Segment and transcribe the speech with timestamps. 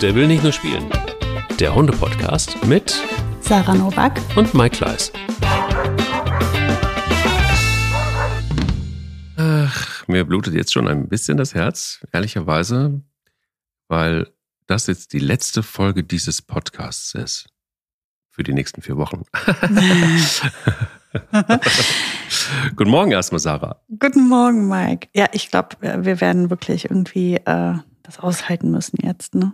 [0.00, 0.90] Der will nicht nur spielen.
[1.58, 2.98] Der Hunde-Podcast mit
[3.42, 5.12] Sarah Novak und Mike Kleiss.
[9.36, 13.02] Ach, mir blutet jetzt schon ein bisschen das Herz, ehrlicherweise,
[13.88, 14.28] weil
[14.66, 17.48] das jetzt die letzte Folge dieses Podcasts ist.
[18.30, 19.24] Für die nächsten vier Wochen.
[22.74, 23.82] Guten Morgen erstmal, Sarah.
[23.98, 25.08] Guten Morgen, Mike.
[25.14, 29.52] Ja, ich glaube, wir werden wirklich irgendwie äh, das aushalten müssen jetzt, ne?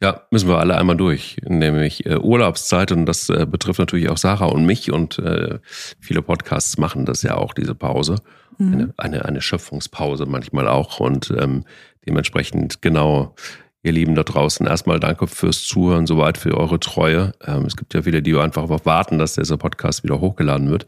[0.00, 4.16] Ja, müssen wir alle einmal durch, nämlich äh, Urlaubszeit und das äh, betrifft natürlich auch
[4.16, 5.58] Sarah und mich und äh,
[5.98, 8.16] viele Podcasts machen das ja auch, diese Pause,
[8.58, 8.72] mhm.
[8.72, 11.64] eine, eine, eine, Schöpfungspause manchmal auch und ähm,
[12.06, 13.34] dementsprechend genau,
[13.82, 17.32] ihr Lieben da draußen, erstmal danke fürs Zuhören, soweit für eure Treue.
[17.44, 20.86] Ähm, es gibt ja viele, die einfach darauf warten, dass dieser Podcast wieder hochgeladen wird.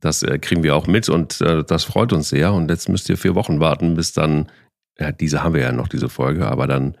[0.00, 3.08] Das äh, kriegen wir auch mit und äh, das freut uns sehr und jetzt müsst
[3.08, 4.50] ihr vier Wochen warten, bis dann,
[4.98, 6.98] ja, diese haben wir ja noch, diese Folge, aber dann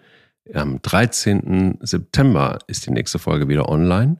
[0.54, 1.78] am 13.
[1.80, 4.18] September ist die nächste Folge wieder online.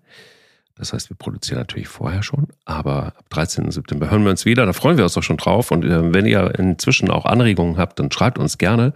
[0.77, 3.71] Das heißt, wir produzieren natürlich vorher schon, aber ab 13.
[3.71, 4.67] September hören wir uns wieder.
[4.67, 5.71] Da freuen wir uns doch schon drauf.
[5.71, 8.93] Und äh, wenn ihr inzwischen auch Anregungen habt, dann schreibt uns gerne,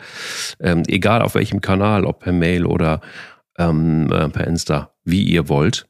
[0.61, 3.01] ähm, egal auf welchem Kanal, ob per Mail oder
[3.59, 5.89] ähm, äh, per Insta, wie ihr wollt.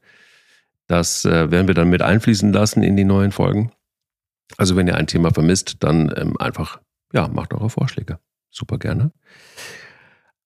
[0.86, 3.72] Das äh, werden wir dann mit einfließen lassen in die neuen Folgen.
[4.56, 6.80] Also wenn ihr ein Thema vermisst, dann ähm, einfach,
[7.12, 8.18] ja, macht eure Vorschläge.
[8.50, 9.12] Super gerne.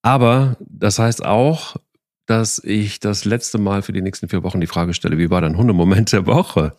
[0.05, 1.77] Aber das heißt auch,
[2.27, 5.41] dass ich das letzte Mal für die nächsten vier Wochen die Frage stelle, wie war
[5.41, 6.77] dein Hundemoment der Woche?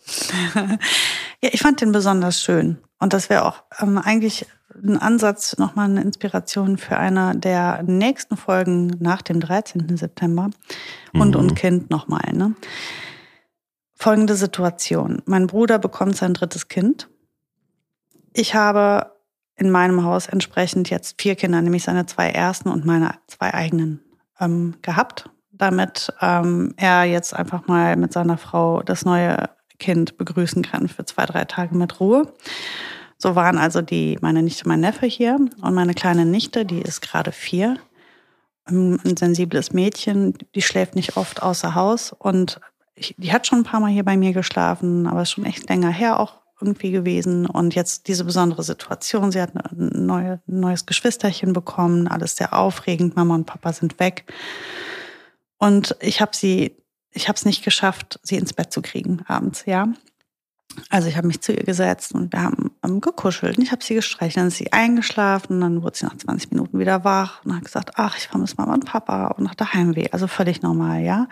[0.54, 2.78] ja, ich fand den besonders schön.
[3.00, 8.36] Und das wäre auch ähm, eigentlich ein Ansatz, nochmal eine Inspiration für eine der nächsten
[8.36, 9.96] Folgen nach dem 13.
[9.96, 10.50] September.
[11.12, 11.40] Hund mhm.
[11.40, 12.32] und Kind nochmal.
[12.32, 12.54] Ne?
[13.96, 15.20] Folgende Situation.
[15.26, 17.08] Mein Bruder bekommt sein drittes Kind.
[18.34, 19.15] Ich habe
[19.56, 24.00] in meinem Haus entsprechend jetzt vier Kinder, nämlich seine zwei ersten und meine zwei eigenen,
[24.40, 30.62] ähm, gehabt, damit ähm, er jetzt einfach mal mit seiner Frau das neue Kind begrüßen
[30.62, 32.32] kann für zwei, drei Tage mit Ruhe.
[33.18, 37.00] So waren also die, meine Nichte, mein Neffe hier und meine kleine Nichte, die ist
[37.00, 37.78] gerade vier,
[38.68, 42.60] ähm, ein sensibles Mädchen, die schläft nicht oft außer Haus und
[42.94, 45.68] ich, die hat schon ein paar Mal hier bei mir geschlafen, aber ist schon echt
[45.68, 47.46] länger her auch irgendwie gewesen.
[47.46, 49.32] Und jetzt diese besondere Situation.
[49.32, 53.16] Sie hat ein, neue, ein neues Geschwisterchen bekommen, alles sehr aufregend.
[53.16, 54.24] Mama und Papa sind weg.
[55.58, 56.76] Und ich habe sie,
[57.10, 59.88] ich habe es nicht geschafft, sie ins Bett zu kriegen abends, ja.
[60.90, 63.56] Also ich habe mich zu ihr gesetzt und wir haben ähm, gekuschelt.
[63.58, 64.36] Und ich habe sie gestreichelt.
[64.36, 65.60] Dann ist sie eingeschlafen.
[65.60, 68.74] Dann wurde sie nach 20 Minuten wieder wach und hat gesagt, ach, ich vermisse Mama
[68.74, 70.08] und Papa und der Heimweh.
[70.12, 71.28] Also völlig normal, ja.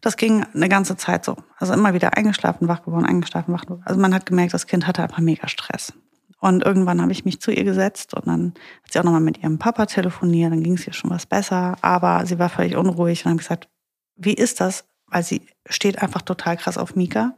[0.00, 1.36] Das ging eine ganze Zeit so.
[1.56, 3.82] Also immer wieder eingeschlafen, wach geworden, eingeschlafen, wach geworden.
[3.84, 5.92] Also man hat gemerkt, das Kind hatte einfach mega Stress.
[6.40, 9.38] Und irgendwann habe ich mich zu ihr gesetzt und dann hat sie auch nochmal mit
[9.38, 10.52] ihrem Papa telefoniert.
[10.52, 11.76] Dann ging es ihr schon was besser.
[11.82, 13.68] Aber sie war völlig unruhig und habe gesagt,
[14.16, 14.84] wie ist das?
[15.08, 17.34] Weil sie steht einfach total krass auf Mika.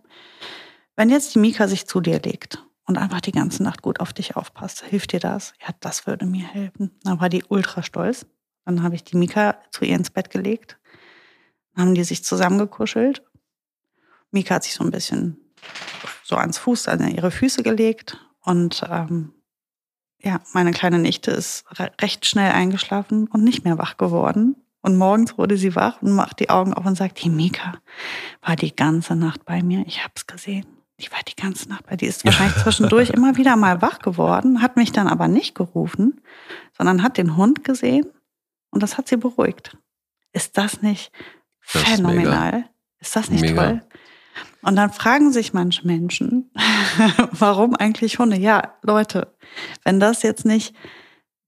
[1.01, 4.13] Wenn jetzt die Mika sich zu dir legt und einfach die ganze Nacht gut auf
[4.13, 5.55] dich aufpasst, hilft dir das?
[5.67, 6.91] Ja, das würde mir helfen.
[7.05, 8.27] Dann war die ultra stolz.
[8.67, 10.79] Dann habe ich die Mika zu ihr ins Bett gelegt.
[11.75, 13.23] Dann haben die sich zusammengekuschelt.
[14.31, 15.39] Mika hat sich so ein bisschen
[16.23, 18.19] so ans Fuß, an ihre Füße gelegt.
[18.43, 19.33] Und ähm,
[20.19, 21.65] ja, meine kleine Nichte ist
[22.03, 24.55] recht schnell eingeschlafen und nicht mehr wach geworden.
[24.83, 27.81] Und morgens wurde sie wach und macht die Augen auf und sagt, die Mika
[28.43, 29.83] war die ganze Nacht bei mir.
[29.87, 30.67] Ich hab's gesehen.
[31.01, 32.09] Die war die ganze Nacht bei dir.
[32.09, 36.21] Ist wahrscheinlich zwischendurch immer wieder mal wach geworden, hat mich dann aber nicht gerufen,
[36.77, 38.07] sondern hat den Hund gesehen
[38.71, 39.77] und das hat sie beruhigt.
[40.33, 41.11] Ist das nicht
[41.73, 42.65] das phänomenal?
[43.01, 43.65] Ist, ist, das nicht mega.
[43.65, 43.83] toll?
[44.63, 46.51] Und dann fragen sich manche Menschen,
[47.33, 48.37] warum eigentlich Hunde?
[48.37, 49.35] Ja, Leute,
[49.85, 50.75] wenn das jetzt nicht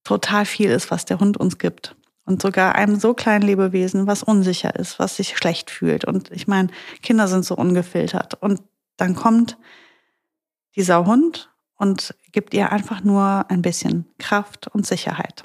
[0.02, 4.22] total viel ist, was der Hund uns gibt, und sogar einem so kleinen Lebewesen, was
[4.22, 6.04] unsicher ist, was sich schlecht fühlt.
[6.04, 6.68] Und ich meine,
[7.02, 8.34] Kinder sind so ungefiltert.
[8.40, 8.60] Und
[9.02, 9.58] dann kommt
[10.76, 15.42] dieser Hund und gibt ihr einfach nur ein bisschen Kraft und Sicherheit.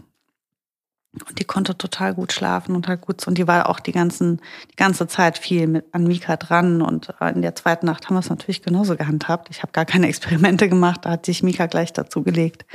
[1.28, 4.39] Und die konnte total gut schlafen und halt gut und die war auch die ganzen
[4.71, 8.19] die ganze Zeit viel mit an Mika dran und in der zweiten Nacht haben wir
[8.19, 9.50] es natürlich genauso gehandhabt.
[9.50, 12.68] Ich habe gar keine Experimente gemacht, da hat sich Mika gleich dazu gelegt.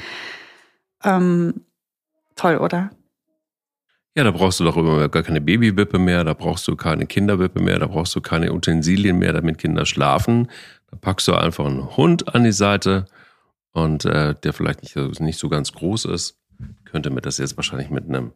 [1.05, 1.65] Ähm,
[2.35, 2.91] toll, oder?
[4.15, 7.63] Ja, da brauchst du doch immer gar keine Babywippe mehr, da brauchst du keine Kinderwippe
[7.63, 10.51] mehr, da brauchst du keine Utensilien mehr, damit Kinder schlafen.
[10.91, 13.07] Da packst du einfach einen Hund an die Seite
[13.73, 16.39] und äh, der vielleicht nicht, nicht so ganz groß ist.
[16.85, 18.33] Könnte mir das jetzt wahrscheinlich mit einem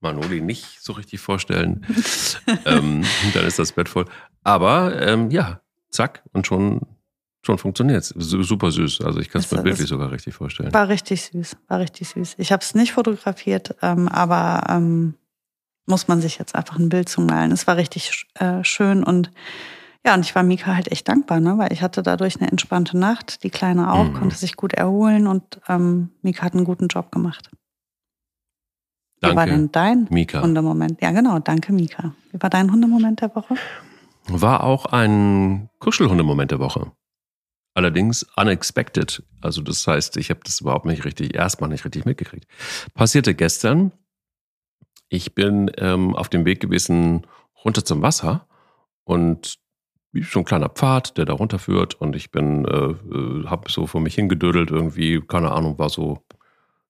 [0.00, 1.84] Manoli nicht so richtig vorstellen.
[2.64, 4.04] ähm, dann ist das Bett voll.
[4.44, 6.82] Aber ähm, ja, zack, und schon,
[7.46, 8.08] schon funktioniert es.
[8.08, 9.00] Super süß.
[9.00, 10.74] Also ich kann es mir bildlich sogar richtig vorstellen.
[10.74, 12.34] War richtig süß, war richtig süß.
[12.38, 15.14] Ich habe es nicht fotografiert, ähm, aber ähm,
[15.86, 17.52] muss man sich jetzt einfach ein Bild zumalen.
[17.52, 19.30] Es war richtig äh, schön und
[20.04, 21.58] ja, und ich war Mika halt echt dankbar, ne?
[21.58, 23.42] weil ich hatte dadurch eine entspannte Nacht.
[23.42, 24.14] Die Kleine auch, mhm.
[24.14, 27.50] konnte sich gut erholen und ähm, Mika hat einen guten Job gemacht.
[29.20, 30.42] Danke, Wie war denn dein Mika.
[30.42, 31.00] Hundemoment?
[31.02, 32.12] Ja, genau, danke Mika.
[32.30, 33.56] Wie war dein Hundemoment der Woche?
[34.28, 36.92] War auch ein Kuschelhundemoment der Woche.
[37.76, 39.22] Allerdings unexpected.
[39.42, 42.46] Also das heißt, ich habe das überhaupt nicht richtig, erstmal nicht richtig mitgekriegt.
[42.94, 43.92] Passierte gestern.
[45.10, 47.26] Ich bin ähm, auf dem Weg gewesen
[47.62, 48.48] runter zum Wasser
[49.04, 49.58] und
[50.22, 54.00] so ein kleiner Pfad, der da runterführt und ich bin, äh, äh habe so vor
[54.00, 56.24] mich hingedödelt irgendwie, keine Ahnung, war so,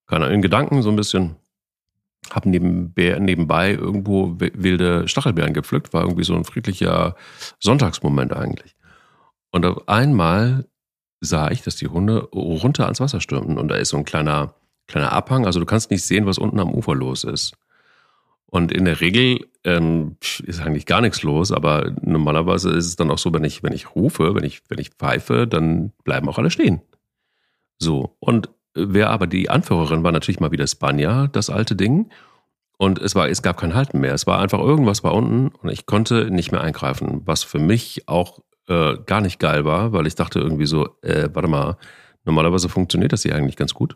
[0.07, 1.35] keine in Gedanken so ein bisschen.
[2.31, 7.17] Hab nebenbei irgendwo wilde Stachelbeeren gepflückt, war irgendwie so ein friedlicher
[7.59, 8.77] Sonntagsmoment eigentlich.
[9.51, 10.67] Und auf einmal
[11.21, 14.55] sah ich, dass die Hunde runter ans Wasser stürmten und da ist so ein kleiner,
[14.87, 15.47] kleiner Abhang.
[15.47, 17.55] Also du kannst nicht sehen, was unten am Ufer los ist.
[18.47, 23.11] Und in der Regel ähm, ist eigentlich gar nichts los, aber normalerweise ist es dann
[23.11, 26.39] auch so, wenn ich, wenn ich rufe, wenn ich, wenn ich pfeife, dann bleiben auch
[26.39, 26.81] alle stehen.
[27.79, 28.17] So.
[28.21, 32.11] Und wer aber die Anführerin war natürlich mal wieder Spanja, das alte Ding.
[32.79, 34.15] Und es war, es gab kein Halten mehr.
[34.15, 38.07] Es war einfach irgendwas war unten und ich konnte nicht mehr eingreifen, was für mich
[38.07, 41.77] auch äh, gar nicht geil war, weil ich dachte irgendwie so, äh, warte mal,
[42.25, 43.95] normalerweise funktioniert das hier eigentlich ganz gut.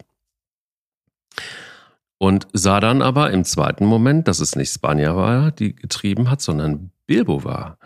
[2.19, 6.43] Und sah dann aber im zweiten Moment, dass es nicht Spanja war, die getrieben hat,
[6.43, 7.79] sondern Bilbo war.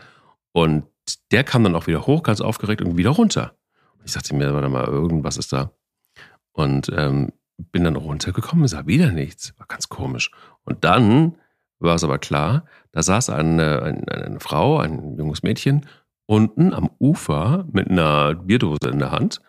[0.52, 0.84] Und
[1.30, 3.54] der kam dann auch wieder hoch, ganz aufgeregt und wieder runter.
[4.04, 5.70] Ich dachte mir, warte mal, irgendwas ist da.
[6.52, 9.54] Und ähm, bin dann runtergekommen, sah wieder nichts.
[9.58, 10.30] War ganz komisch.
[10.64, 11.36] Und dann
[11.78, 15.86] war es aber klar, da saß eine, eine, eine Frau, ein junges Mädchen
[16.26, 19.40] unten am Ufer mit einer Bierdose in der Hand.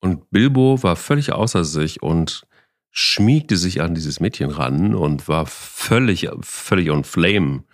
[0.00, 2.46] Und Bilbo war völlig außer sich und
[2.90, 7.64] schmiegte sich an dieses Mädchen ran und war völlig, völlig on flame.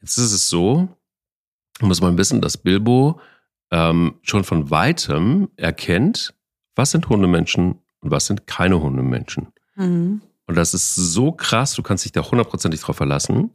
[0.00, 0.88] Jetzt ist es so,
[1.80, 3.20] muss man wissen, dass Bilbo
[3.70, 6.34] ähm, schon von weitem erkennt,
[6.74, 9.48] was sind Hundemenschen und was sind keine Hundemenschen.
[9.74, 10.22] Mhm.
[10.46, 13.50] Und das ist so krass, du kannst dich da hundertprozentig drauf verlassen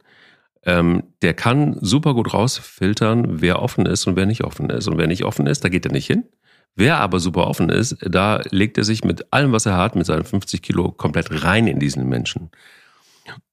[0.64, 4.88] ähm, der kann super gut rausfiltern, wer offen ist und wer nicht offen ist.
[4.88, 6.24] Und wer nicht offen ist, da geht er nicht hin.
[6.74, 10.06] Wer aber super offen ist, da legt er sich mit allem, was er hat, mit
[10.06, 12.50] seinen 50 Kilo komplett rein in diesen Menschen.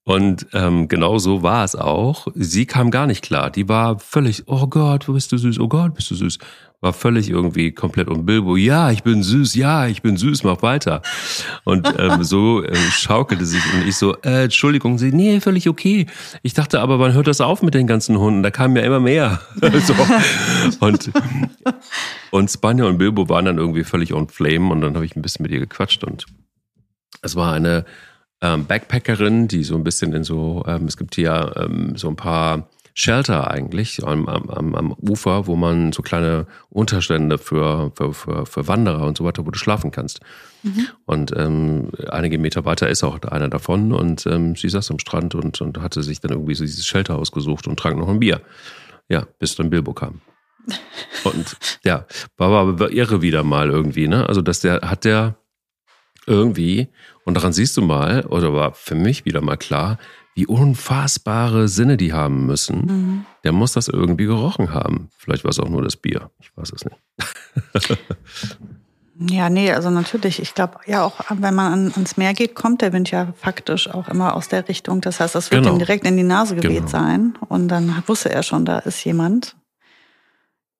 [0.09, 2.27] Und ähm, genau so war es auch.
[2.33, 3.51] Sie kam gar nicht klar.
[3.51, 5.59] Die war völlig, oh Gott, wo bist du süß?
[5.59, 6.39] Oh Gott, bist du süß?
[6.81, 8.55] War völlig irgendwie komplett um Bilbo.
[8.55, 9.53] Ja, ich bin süß.
[9.53, 10.43] Ja, ich bin süß.
[10.45, 11.03] Mach weiter.
[11.63, 16.07] Und ähm, so äh, schaukelte sich und ich so, äh, Entschuldigung, sie, nee, völlig okay.
[16.41, 18.41] Ich dachte aber, wann hört das auf mit den ganzen Hunden?
[18.41, 19.41] Da kamen ja immer mehr.
[19.61, 19.93] so.
[20.79, 21.11] Und
[22.31, 25.21] und Spanja und Bilbo waren dann irgendwie völlig on flame und dann habe ich ein
[25.21, 26.25] bisschen mit ihr gequatscht und
[27.21, 27.85] es war eine
[28.41, 32.15] ähm, Backpackerin, die so ein bisschen in so, ähm, es gibt hier ähm, so ein
[32.15, 38.45] paar Shelter eigentlich am, am, am Ufer, wo man so kleine Unterstände für, für, für,
[38.45, 40.19] für Wanderer und so weiter, wo du schlafen kannst.
[40.63, 40.87] Mhm.
[41.05, 45.33] Und ähm, einige Meter weiter ist auch einer davon und ähm, sie saß am Strand
[45.35, 48.41] und, und hatte sich dann irgendwie so dieses Shelter ausgesucht und trank noch ein Bier.
[49.07, 50.21] Ja, bis dann Bilbo kam.
[51.23, 52.05] Und ja,
[52.37, 54.27] war aber irre wieder mal irgendwie, ne?
[54.27, 55.37] Also, dass der, hat der
[56.27, 56.89] irgendwie
[57.29, 59.99] und daran siehst du mal, oder war für mich wieder mal klar,
[60.33, 62.85] wie unfassbare Sinne die haben müssen.
[62.87, 63.25] Mhm.
[63.43, 65.09] Der muss das irgendwie gerochen haben.
[65.15, 66.31] Vielleicht war es auch nur das Bier.
[66.39, 67.99] Ich weiß es nicht.
[69.29, 70.41] ja, nee, also natürlich.
[70.41, 73.87] Ich glaube, ja, auch wenn man an, ans Meer geht, kommt der Wind ja faktisch
[73.87, 75.01] auch immer aus der Richtung.
[75.01, 75.75] Das heißt, das wird genau.
[75.75, 76.87] ihm direkt in die Nase geweht genau.
[76.87, 77.37] sein.
[77.47, 79.55] Und dann wusste er schon, da ist jemand.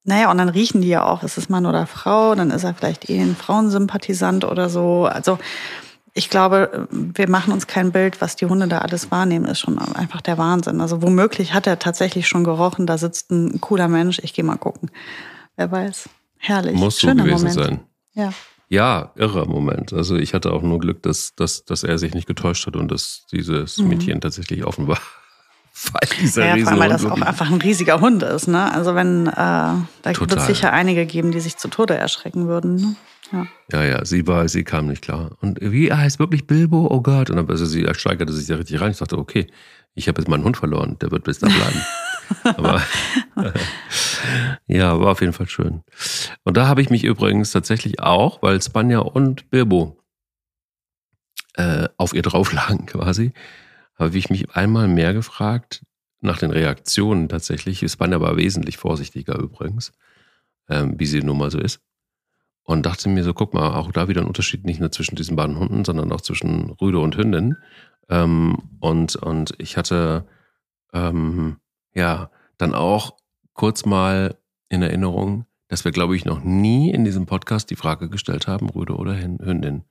[0.03, 2.73] Naja, und dann riechen die ja auch, ist es Mann oder Frau, dann ist er
[2.73, 5.05] vielleicht eh ein Frauensympathisant oder so.
[5.05, 5.37] Also
[6.19, 9.79] ich glaube, wir machen uns kein Bild, was die Hunde da alles wahrnehmen, ist schon
[9.79, 10.81] einfach der Wahnsinn.
[10.81, 14.57] Also womöglich hat er tatsächlich schon gerochen, da sitzt ein cooler Mensch, ich gehe mal
[14.57, 14.91] gucken.
[15.55, 16.09] Wer weiß.
[16.37, 16.75] Herrlich.
[16.75, 17.53] Muss so gewesen Moment.
[17.53, 17.79] sein.
[18.15, 18.33] Ja.
[18.67, 19.93] Ja, irrer Moment.
[19.93, 22.91] Also ich hatte auch nur Glück, dass, dass, dass er sich nicht getäuscht hat und
[22.91, 23.87] dass dieses mhm.
[23.87, 24.99] Mädchen tatsächlich offen war.
[25.93, 28.47] Weil dieser ja, allem, weil das auch einfach ein riesiger Hund ist.
[28.47, 28.71] Ne?
[28.73, 32.75] Also wenn, äh, da wird es sicher einige geben, die sich zu Tode erschrecken würden.
[32.75, 32.95] Ne?
[33.31, 33.47] Ja.
[33.71, 35.31] ja, ja, sie war, sie kam nicht klar.
[35.41, 36.87] Und wie er heißt wirklich Bilbo?
[36.89, 37.29] Oh Gott.
[37.29, 38.91] Und dann also sie steigerte sich da richtig rein.
[38.91, 39.47] Ich dachte, okay,
[39.93, 41.81] ich habe jetzt meinen Hund verloren, der wird bis da bleiben.
[42.43, 42.81] Aber
[44.67, 45.83] ja, war auf jeden Fall schön.
[46.43, 49.97] Und da habe ich mich übrigens tatsächlich auch, weil Spanja und Bilbo
[51.55, 53.33] äh, auf ihr drauflagen quasi,
[53.99, 55.85] habe ich mich einmal mehr gefragt
[56.21, 57.85] nach den Reaktionen tatsächlich.
[57.91, 59.91] Spanja war wesentlich vorsichtiger übrigens,
[60.69, 61.81] ähm, wie sie nun mal so ist
[62.69, 65.35] und dachte mir so, guck mal, auch da wieder ein Unterschied nicht nur zwischen diesen
[65.35, 67.57] beiden Hunden, sondern auch zwischen Rüde und Hündin.
[68.09, 70.27] Ähm, und, und ich hatte
[70.93, 71.57] ähm,
[71.95, 72.29] ja,
[72.59, 73.17] dann auch
[73.53, 74.37] kurz mal
[74.69, 78.69] in Erinnerung, dass wir, glaube ich, noch nie in diesem Podcast die Frage gestellt haben,
[78.69, 79.83] Rüde oder Hündin.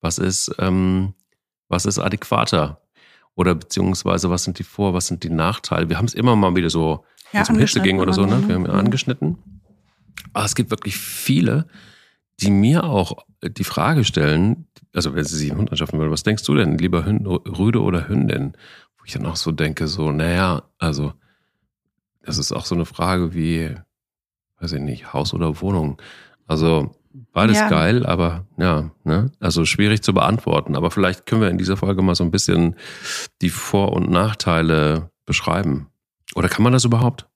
[0.00, 1.14] Was ist, ähm,
[1.68, 2.80] was ist adäquater?
[3.34, 5.88] Oder beziehungsweise was sind die Vor-, was sind die Nachteile?
[5.88, 8.46] Wir haben es immer mal wieder so, wenn es um Hitze ging oder so, ne?
[8.46, 9.38] Wir haben ja angeschnitten.
[10.32, 11.66] Aber es gibt wirklich viele,
[12.40, 16.22] die mir auch die Frage stellen, also wenn sie sich einen Hund anschaffen wollen, was
[16.22, 18.56] denkst du denn, lieber Hünd, Rüde oder Hündin?
[18.98, 21.12] Wo ich dann auch so denke, so, naja, also
[22.22, 23.74] das ist auch so eine Frage wie,
[24.60, 26.00] weiß ich nicht, Haus oder Wohnung.
[26.46, 26.94] Also
[27.32, 27.68] beides ja.
[27.68, 29.30] geil, aber ja, ne?
[29.40, 30.76] Also schwierig zu beantworten.
[30.76, 32.76] Aber vielleicht können wir in dieser Folge mal so ein bisschen
[33.40, 35.88] die Vor- und Nachteile beschreiben.
[36.34, 37.26] Oder kann man das überhaupt?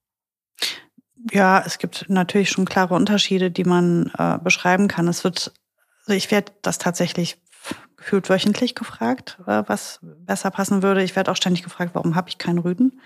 [1.30, 5.08] Ja, es gibt natürlich schon klare Unterschiede, die man äh, beschreiben kann.
[5.08, 5.52] Es wird,
[6.06, 7.38] also ich werde das tatsächlich
[7.96, 11.02] gefühlt wöchentlich gefragt, äh, was besser passen würde.
[11.02, 13.00] Ich werde auch ständig gefragt, warum habe ich keinen Rüden?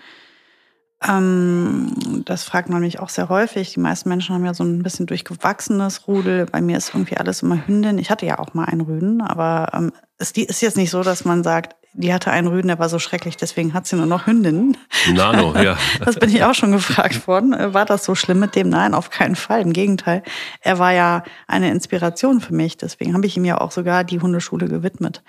[1.07, 3.73] Ähm, das fragt man mich auch sehr häufig.
[3.73, 6.45] Die meisten Menschen haben ja so ein bisschen durchgewachsenes Rudel.
[6.45, 7.97] Bei mir ist irgendwie alles immer Hündin.
[7.97, 11.25] Ich hatte ja auch mal einen Rüden, aber ähm, es ist jetzt nicht so, dass
[11.25, 14.25] man sagt, die hatte einen Rüden, der war so schrecklich, deswegen hat sie nur noch
[14.25, 14.77] Hündinnen.
[15.13, 15.77] Nano, ja.
[16.03, 17.53] Das bin ich auch schon gefragt worden.
[17.53, 18.69] Äh, war das so schlimm mit dem?
[18.69, 19.61] Nein, auf keinen Fall.
[19.61, 20.23] Im Gegenteil.
[20.61, 22.77] Er war ja eine Inspiration für mich.
[22.77, 25.21] Deswegen habe ich ihm ja auch sogar die Hundeschule gewidmet.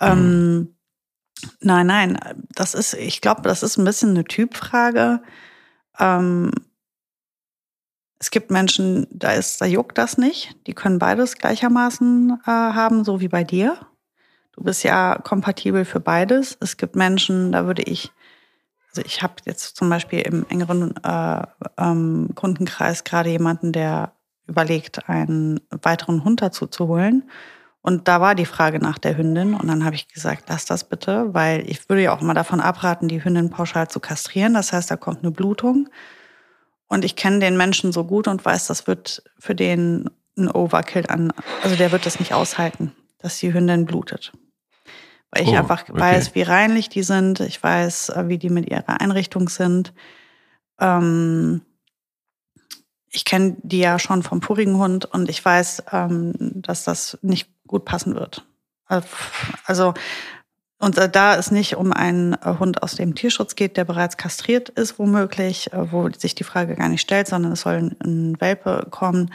[0.00, 0.08] Mhm.
[0.08, 0.71] Ähm,
[1.60, 2.18] Nein, nein,
[2.54, 5.22] das ist, ich glaube, das ist ein bisschen eine Typfrage.
[5.98, 6.52] Ähm,
[8.18, 10.56] es gibt Menschen, da ist, da juckt das nicht.
[10.66, 13.76] Die können beides gleichermaßen äh, haben, so wie bei dir.
[14.52, 16.56] Du bist ja kompatibel für beides.
[16.60, 18.12] Es gibt Menschen, da würde ich,
[18.90, 21.42] also ich habe jetzt zum Beispiel im engeren äh,
[21.78, 24.12] ähm, Kundenkreis gerade jemanden, der
[24.46, 27.28] überlegt, einen weiteren Hund dazu zu holen.
[27.82, 29.54] Und da war die Frage nach der Hündin.
[29.54, 32.60] Und dann habe ich gesagt, lass das bitte, weil ich würde ja auch immer davon
[32.60, 34.54] abraten, die Hündin pauschal zu kastrieren.
[34.54, 35.88] Das heißt, da kommt eine Blutung.
[36.86, 41.06] Und ich kenne den Menschen so gut und weiß, das wird für den ein Overkill
[41.08, 41.32] an.
[41.62, 44.32] Also der wird das nicht aushalten, dass die Hündin blutet.
[45.30, 45.98] Weil ich oh, einfach okay.
[45.98, 47.40] weiß, wie reinlich die sind.
[47.40, 49.92] Ich weiß, äh, wie die mit ihrer Einrichtung sind.
[50.78, 51.62] Ähm,
[53.08, 57.51] ich kenne die ja schon vom vorigen Hund und ich weiß, ähm, dass das nicht
[57.72, 58.44] gut passen wird.
[59.64, 59.94] Also,
[60.78, 64.98] und da es nicht um einen Hund aus dem Tierschutz geht, der bereits kastriert ist,
[64.98, 69.32] womöglich, äh, wo sich die Frage gar nicht stellt, sondern es soll ein Welpe kommen,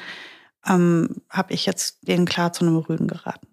[0.68, 3.48] ähm, habe ich jetzt denen klar zu einem Rüden geraten.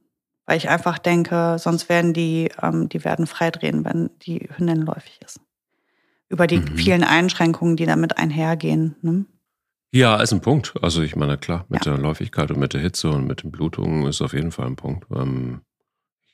[0.44, 5.20] Weil ich einfach denke, sonst werden die, ähm, die werden freidrehen, wenn die Hündin läufig
[5.24, 5.40] ist.
[6.28, 6.76] Über die mhm.
[6.76, 8.96] vielen Einschränkungen, die damit einhergehen.
[9.00, 9.24] Ne?
[9.94, 10.74] Ja, ist ein Punkt.
[10.82, 11.92] Also ich meine, klar, mit ja.
[11.92, 14.74] der Läufigkeit und mit der Hitze und mit den Blutungen ist auf jeden Fall ein
[14.74, 15.06] Punkt.
[15.14, 15.60] Ähm,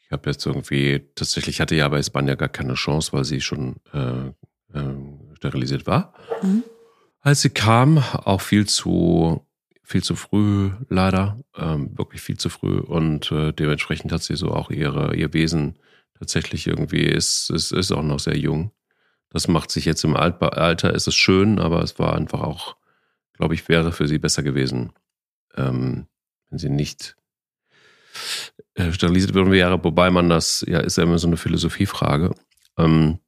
[0.02, 3.76] ich habe jetzt irgendwie, tatsächlich hatte ja bei Spanja gar keine Chance, weil sie schon
[3.92, 4.28] äh,
[4.72, 4.94] äh,
[5.34, 6.14] sterilisiert war.
[6.42, 6.62] Mhm.
[7.20, 9.46] Als sie kam, auch viel zu,
[9.82, 12.78] viel zu früh, leider, ähm, wirklich viel zu früh.
[12.78, 15.78] Und äh, dementsprechend hat sie so auch ihre, ihr Wesen
[16.18, 18.72] tatsächlich irgendwie, ist, ist, ist auch noch sehr jung.
[19.28, 22.79] Das macht sich jetzt im Alter, ist es schön, aber es war einfach auch
[23.40, 24.92] glaube ich, wäre für sie besser gewesen,
[25.56, 26.06] ähm,
[26.50, 27.16] wenn sie nicht
[28.74, 32.34] äh, sterilisiert worden wäre, wobei man das, ja, ist ja immer so eine Philosophiefrage.
[32.76, 33.18] Ähm,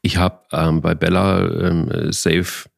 [0.00, 2.70] ich habe ähm, bei Bella ähm, safe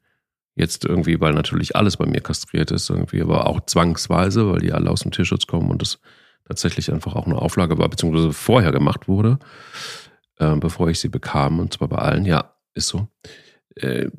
[0.56, 4.72] jetzt irgendwie, weil natürlich alles bei mir kastriert ist, irgendwie, aber auch zwangsweise, weil die
[4.72, 6.00] alle aus dem Tierschutz kommen und das
[6.48, 9.38] tatsächlich einfach auch eine Auflage war, beziehungsweise vorher gemacht wurde,
[10.38, 13.06] äh, bevor ich sie bekam, und zwar bei allen, ja, ist so
[13.76, 14.10] äh,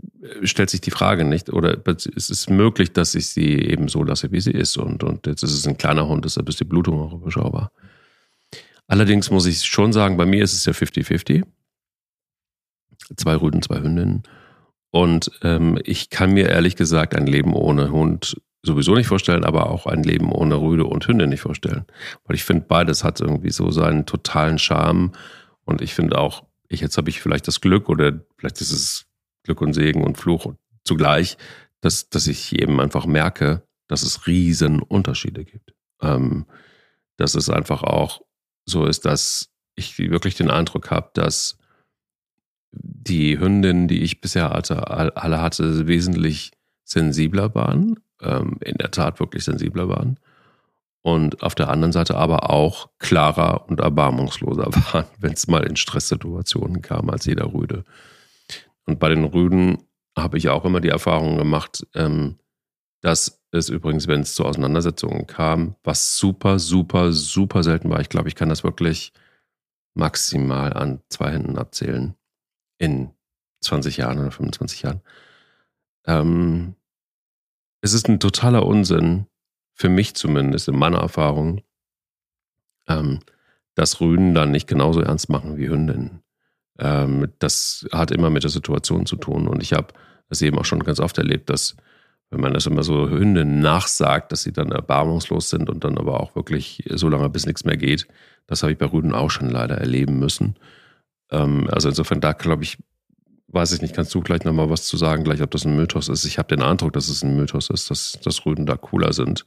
[0.44, 1.52] stellt sich die Frage nicht.
[1.52, 1.78] Oder
[2.16, 4.78] es ist möglich, dass ich sie eben so lasse, wie sie ist.
[4.78, 7.72] Und, und jetzt ist es ein kleiner Hund, deshalb ist die Blutung auch überschaubar.
[8.88, 11.44] Allerdings muss ich schon sagen, bei mir ist es ja 50-50.
[13.16, 14.24] Zwei Rüden, zwei Hündinnen.
[14.92, 19.70] Und ähm, ich kann mir ehrlich gesagt ein Leben ohne Hund sowieso nicht vorstellen, aber
[19.70, 21.86] auch ein Leben ohne Rüde und Hündin nicht vorstellen.
[22.26, 25.12] Weil ich finde, beides hat irgendwie so seinen totalen Charme.
[25.66, 29.07] Und ich finde auch, ich, jetzt habe ich vielleicht das Glück oder vielleicht ist es
[29.48, 31.38] Glück und Segen und Fluch zugleich,
[31.82, 35.74] dass, dass ich eben einfach merke, dass es riesen Unterschiede gibt.
[36.02, 36.46] Ähm,
[37.16, 38.22] dass es einfach auch
[38.66, 41.58] so ist, dass ich wirklich den Eindruck habe, dass
[42.72, 46.52] die Hündinnen, die ich bisher hatte, alle hatte, wesentlich
[46.84, 50.20] sensibler waren, ähm, in der Tat wirklich sensibler waren.
[51.02, 55.76] Und auf der anderen Seite aber auch klarer und erbarmungsloser waren, wenn es mal in
[55.76, 57.86] Stresssituationen kam, als jeder Rüde.
[58.88, 59.84] Und bei den Rüden
[60.18, 62.38] habe ich auch immer die Erfahrung gemacht, ähm,
[63.02, 68.00] dass es übrigens, wenn es zu Auseinandersetzungen kam, was super, super, super selten war.
[68.00, 69.14] Ich glaube, ich kann das wirklich
[69.94, 72.16] maximal an zwei Händen abzählen
[72.78, 73.12] in
[73.62, 75.02] 20 Jahren oder 25 Jahren.
[76.06, 76.76] Ähm,
[77.82, 79.28] es ist ein totaler Unsinn,
[79.74, 81.62] für mich zumindest, in meiner Erfahrung,
[82.88, 83.20] ähm,
[83.76, 86.24] dass Rüden dann nicht genauso ernst machen wie Hündinnen.
[86.80, 89.48] Ähm, das hat immer mit der Situation zu tun.
[89.48, 89.88] Und ich habe
[90.30, 91.76] das eben auch schon ganz oft erlebt, dass
[92.30, 96.20] wenn man das immer so Hündinnen nachsagt, dass sie dann erbarmungslos sind und dann aber
[96.20, 98.08] auch wirklich so lange bis nichts mehr geht.
[98.48, 100.56] Das habe ich bei Rüden auch schon leider erleben müssen.
[101.32, 102.78] Ähm, also insofern, da glaube ich,
[103.48, 106.10] weiß ich nicht, kannst du gleich nochmal was zu sagen, gleich ob das ein Mythos
[106.10, 106.26] ist.
[106.26, 109.46] Ich habe den Eindruck, dass es ein Mythos ist, dass, dass Rüden da cooler sind.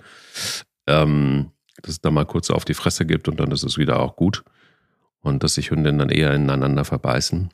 [0.87, 1.51] Ähm,
[1.83, 4.17] dass es da mal kurz auf die Fresse gibt und dann ist es wieder auch
[4.17, 4.43] gut.
[5.23, 7.51] Und dass sich Hündinnen dann eher ineinander verbeißen.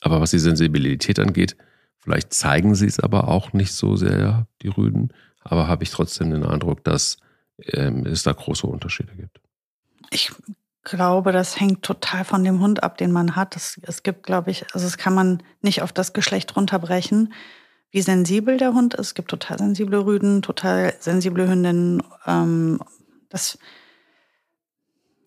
[0.00, 1.56] Aber was die Sensibilität angeht,
[1.98, 5.12] vielleicht zeigen sie es aber auch nicht so sehr, die Rüden.
[5.40, 7.18] Aber habe ich trotzdem den Eindruck, dass
[7.72, 9.40] ähm, es da große Unterschiede gibt.
[10.10, 10.32] Ich
[10.82, 13.56] glaube, das hängt total von dem Hund ab, den man hat.
[13.56, 17.32] Es, es gibt, glaube ich, also es kann man nicht auf das Geschlecht runterbrechen,
[17.90, 19.08] wie sensibel der Hund ist.
[19.08, 22.02] Es gibt total sensible Rüden, total sensible Hündinnen.
[22.26, 22.80] Ähm,
[23.28, 23.58] das,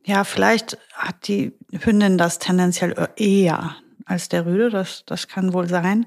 [0.05, 3.75] ja, vielleicht hat die Hündin das tendenziell eher
[4.05, 4.69] als der Rüde.
[4.69, 6.05] Das, das kann wohl sein.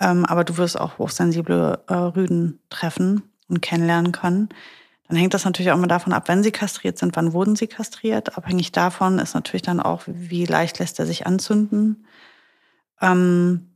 [0.00, 4.48] Ähm, aber du wirst auch hochsensible äh, Rüden treffen und kennenlernen können.
[5.08, 7.66] Dann hängt das natürlich auch immer davon ab, wenn sie kastriert sind, wann wurden sie
[7.66, 8.36] kastriert.
[8.36, 12.06] Abhängig davon ist natürlich dann auch, wie leicht lässt er sich anzünden.
[13.00, 13.73] Ähm,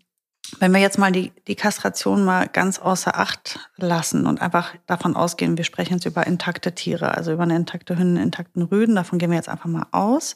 [0.59, 5.17] wenn wir jetzt mal die, die Kastration mal ganz außer Acht lassen und einfach davon
[5.17, 9.19] ausgehen, wir sprechen jetzt über intakte Tiere, also über eine intakte Hündin, intakten Rüden, davon
[9.19, 10.35] gehen wir jetzt einfach mal aus.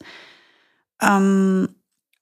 [1.00, 1.68] Ähm,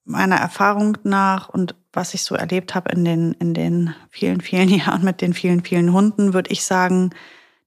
[0.05, 4.69] meiner Erfahrung nach und was ich so erlebt habe in den, in den vielen, vielen
[4.79, 7.11] Jahren mit den vielen, vielen Hunden, würde ich sagen,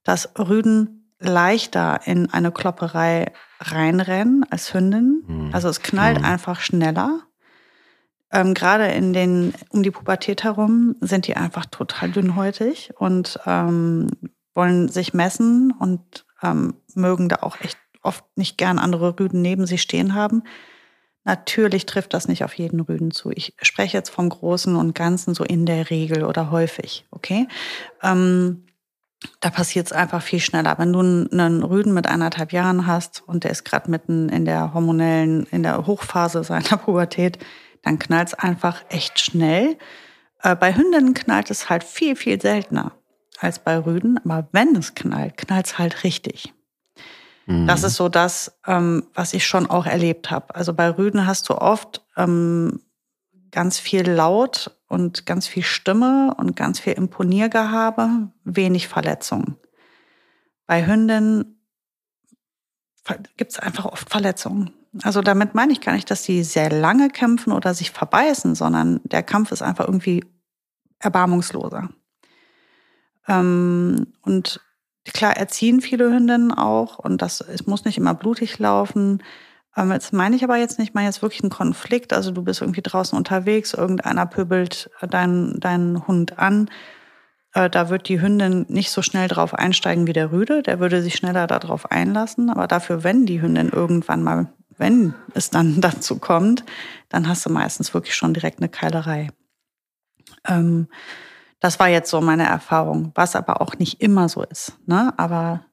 [0.03, 5.23] dass Rüden leichter in eine Klopperei reinrennen als Hündin.
[5.25, 5.49] Mhm.
[5.53, 6.25] Also es knallt mhm.
[6.25, 7.21] einfach schneller.
[8.33, 14.07] Ähm, Gerade in den, um die Pubertät herum sind die einfach total dünnhäutig und ähm,
[14.55, 19.67] wollen sich messen und ähm, mögen da auch echt oft nicht gern andere Rüden neben
[19.67, 20.43] sich stehen haben.
[21.25, 23.29] Natürlich trifft das nicht auf jeden Rüden zu.
[23.31, 27.47] Ich spreche jetzt vom Großen und Ganzen so in der Regel oder häufig, okay?
[28.01, 28.65] Ähm,
[29.39, 30.77] da passiert es einfach viel schneller.
[30.77, 34.73] Wenn du einen Rüden mit anderthalb Jahren hast und der ist gerade mitten in der
[34.73, 37.37] hormonellen, in der Hochphase seiner Pubertät,
[37.83, 39.77] dann knallt es einfach echt schnell.
[40.41, 42.93] Äh, bei Hündinnen knallt es halt viel, viel seltener
[43.39, 44.19] als bei Rüden.
[44.25, 46.53] Aber wenn es knallt, knallt es halt richtig.
[47.45, 47.67] Mhm.
[47.67, 50.55] Das ist so das, ähm, was ich schon auch erlebt habe.
[50.55, 52.81] Also bei Rüden hast du oft ähm,
[53.51, 59.57] ganz viel Laut und ganz viel Stimme und ganz viel Imponiergehabe, wenig Verletzungen.
[60.65, 61.59] Bei Hündinnen
[63.35, 64.71] gibt es einfach oft Verletzungen.
[65.01, 69.01] Also damit meine ich gar nicht, dass die sehr lange kämpfen oder sich verbeißen, sondern
[69.03, 70.23] der Kampf ist einfach irgendwie
[70.99, 71.89] erbarmungsloser.
[73.27, 74.61] Ähm, und
[75.11, 79.21] Klar erziehen viele Hündinnen auch und das, es muss nicht immer blutig laufen.
[79.75, 82.13] Ähm, jetzt meine ich aber jetzt nicht mal jetzt wirklich einen Konflikt.
[82.13, 86.69] Also du bist irgendwie draußen unterwegs, irgendeiner pöbelt deinen, deinen Hund an.
[87.53, 90.63] Äh, da wird die Hündin nicht so schnell drauf einsteigen wie der Rüde.
[90.63, 92.49] Der würde sich schneller darauf einlassen.
[92.49, 96.63] Aber dafür, wenn die Hündin irgendwann mal, wenn es dann dazu kommt,
[97.09, 99.29] dann hast du meistens wirklich schon direkt eine Keilerei.
[100.45, 100.87] Ähm,
[101.59, 104.73] das war jetzt so meine Erfahrung, was aber auch nicht immer so ist.
[104.85, 105.13] Ne?
[105.17, 105.65] Aber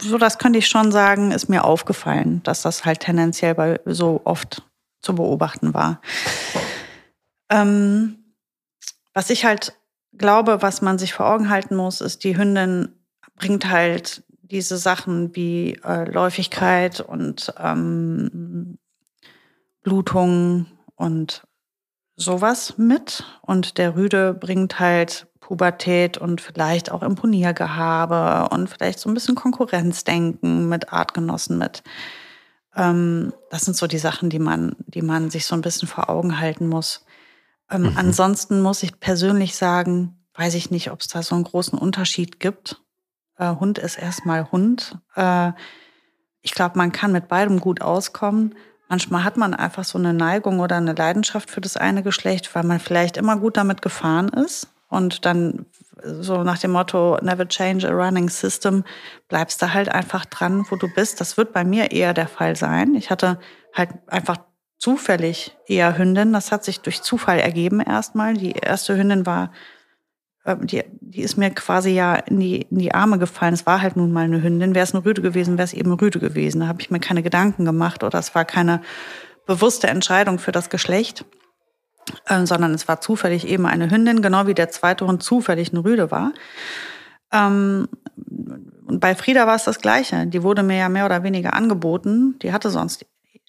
[0.00, 4.20] so, das könnte ich schon sagen, ist mir aufgefallen, dass das halt tendenziell bei so
[4.24, 4.62] oft
[5.00, 6.00] zu beobachten war.
[7.48, 8.34] Ähm,
[9.14, 9.74] was ich halt
[10.12, 12.94] glaube, was man sich vor Augen halten muss, ist, die Hündin
[13.36, 18.78] bringt halt diese Sachen wie äh, Läufigkeit und ähm,
[19.82, 21.42] Blutung und
[22.16, 23.24] sowas mit.
[23.42, 29.34] Und der Rüde bringt halt Pubertät und vielleicht auch Imponiergehabe und vielleicht so ein bisschen
[29.34, 31.82] Konkurrenzdenken mit Artgenossen mit.
[32.76, 36.08] Ähm, das sind so die Sachen, die man, die man sich so ein bisschen vor
[36.08, 37.04] Augen halten muss.
[37.70, 37.92] Ähm, mhm.
[37.96, 42.38] Ansonsten muss ich persönlich sagen, weiß ich nicht, ob es da so einen großen Unterschied
[42.38, 42.80] gibt.
[43.40, 44.98] Äh, Hund ist erstmal Hund.
[45.16, 45.52] Äh,
[46.42, 48.54] ich glaube, man kann mit beidem gut auskommen.
[48.88, 52.64] Manchmal hat man einfach so eine Neigung oder eine Leidenschaft für das eine Geschlecht, weil
[52.64, 55.66] man vielleicht immer gut damit gefahren ist und dann
[56.02, 58.84] so nach dem Motto Never change a running system
[59.28, 61.20] bleibst du halt einfach dran, wo du bist.
[61.20, 62.94] Das wird bei mir eher der Fall sein.
[62.94, 63.38] Ich hatte
[63.74, 64.38] halt einfach
[64.78, 66.32] zufällig eher Hündin.
[66.32, 68.34] Das hat sich durch Zufall ergeben erstmal.
[68.34, 69.52] Die erste Hündin war
[70.56, 73.54] die, die ist mir quasi ja in die, in die Arme gefallen.
[73.54, 74.74] Es war halt nun mal eine Hündin.
[74.74, 76.60] Wäre es eine Rüde gewesen, wäre es eben Rüde gewesen.
[76.60, 78.82] Da habe ich mir keine Gedanken gemacht oder es war keine
[79.46, 81.24] bewusste Entscheidung für das Geschlecht.
[82.26, 85.84] äh, sondern es war zufällig eben eine Hündin, genau wie der zweite Hund zufällig eine
[85.84, 86.32] Rüde war.
[87.32, 87.88] Ähm,
[88.86, 90.26] und bei Frieda war es das Gleiche.
[90.26, 92.38] Die wurde mir ja mehr oder weniger angeboten.
[92.42, 93.06] Die hatte sonst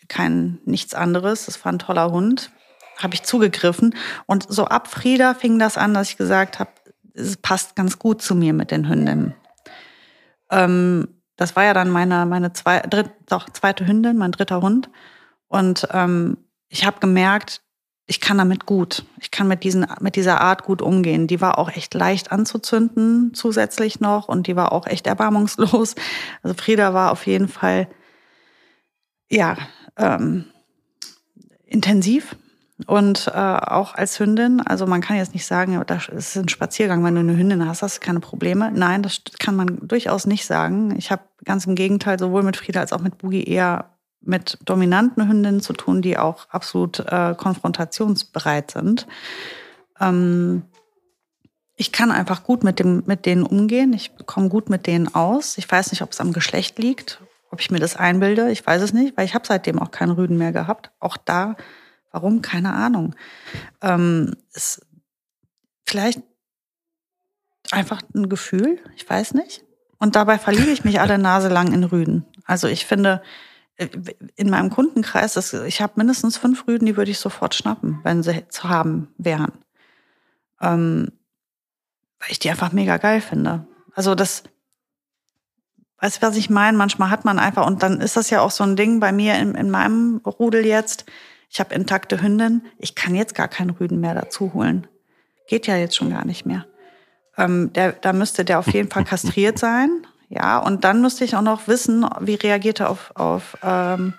[0.08, 1.46] kein nichts anderes.
[1.46, 2.52] Das war ein toller Hund.
[3.02, 3.96] Habe ich zugegriffen.
[4.28, 6.70] Und so ab Frieda fing das an, dass ich gesagt habe,
[7.14, 9.36] es passt ganz gut zu mir mit den Hündinnen.
[10.50, 14.90] Ähm, das war ja dann meine, meine zwei, dritt, doch, zweite Hündin, mein dritter Hund.
[15.48, 16.38] Und ähm,
[16.70, 17.62] ich habe gemerkt,
[18.06, 19.06] ich kann damit gut.
[19.20, 21.28] Ich kann mit, diesen, mit dieser Art gut umgehen.
[21.28, 25.96] Die war auch echt leicht anzuzünden zusätzlich noch und die war auch echt erbarmungslos.
[26.44, 27.88] Also Frieda war auf jeden Fall,
[29.30, 29.58] ja,
[29.98, 30.46] ähm,
[31.66, 32.36] intensiv
[32.88, 37.04] und äh, auch als Hündin, also man kann jetzt nicht sagen, das ist ein Spaziergang,
[37.04, 38.72] wenn du eine Hündin hast, hast du keine Probleme.
[38.74, 40.96] Nein, das kann man durchaus nicht sagen.
[40.98, 43.92] Ich habe ganz im Gegenteil sowohl mit Frieda als auch mit Boogie eher
[44.22, 49.08] mit dominanten Hündinnen zu tun, die auch absolut äh, konfrontationsbereit sind.
[50.00, 50.64] Ähm,
[51.76, 53.94] ich kann einfach gut mit, dem, mit denen umgehen.
[53.94, 55.58] Ich komme gut mit denen aus.
[55.58, 58.52] Ich weiß nicht, ob es am Geschlecht liegt, ob ich mir das einbilde.
[58.52, 60.92] Ich weiß es nicht, weil ich habe seitdem auch keinen Rüden mehr gehabt.
[61.00, 61.56] Auch da
[62.12, 62.42] Warum?
[62.42, 63.16] Keine Ahnung.
[63.82, 64.86] Ähm, ist
[65.86, 66.22] vielleicht
[67.72, 69.64] einfach ein Gefühl, ich weiß nicht.
[69.98, 72.26] Und dabei verliebe ich mich alle Nase lang in Rüden.
[72.46, 73.22] Also ich finde,
[73.76, 73.88] äh,
[74.36, 78.24] in meinem Kundenkreis, das, ich habe mindestens fünf Rüden, die würde ich sofort schnappen, wenn
[78.24, 79.52] sie zu haben wären.
[80.60, 81.12] Ähm,
[82.20, 83.66] weil ich die einfach mega geil finde.
[83.94, 84.44] Also das,
[86.00, 86.78] weißt du, was ich meine?
[86.78, 89.38] Manchmal hat man einfach, und dann ist das ja auch so ein Ding bei mir
[89.38, 91.06] in, in meinem Rudel jetzt,
[91.52, 94.88] ich habe intakte Hündin, ich kann jetzt gar keinen Rüden mehr dazu holen.
[95.48, 96.66] Geht ja jetzt schon gar nicht mehr.
[97.38, 100.08] Ähm, der, da müsste der auf jeden Fall kastriert sein.
[100.30, 104.14] Ja, und dann müsste ich auch noch wissen, wie reagiert er auf, auf, ähm,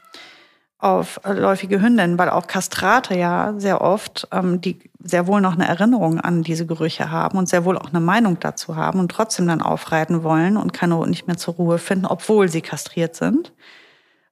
[0.77, 5.67] auf läufige Hündinnen, weil auch Kastrate ja sehr oft, ähm, die sehr wohl noch eine
[5.67, 9.47] Erinnerung an diese Gerüche haben und sehr wohl auch eine Meinung dazu haben und trotzdem
[9.47, 13.55] dann aufreiten wollen und keine nicht mehr zur Ruhe finden, obwohl sie kastriert sind.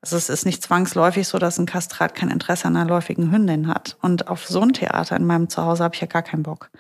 [0.03, 3.69] Also es ist nicht zwangsläufig so, dass ein Kastrat kein Interesse an einer läufigen Hündin
[3.69, 3.99] hat.
[4.01, 6.71] Und auf so ein Theater in meinem Zuhause habe ich ja gar keinen Bock.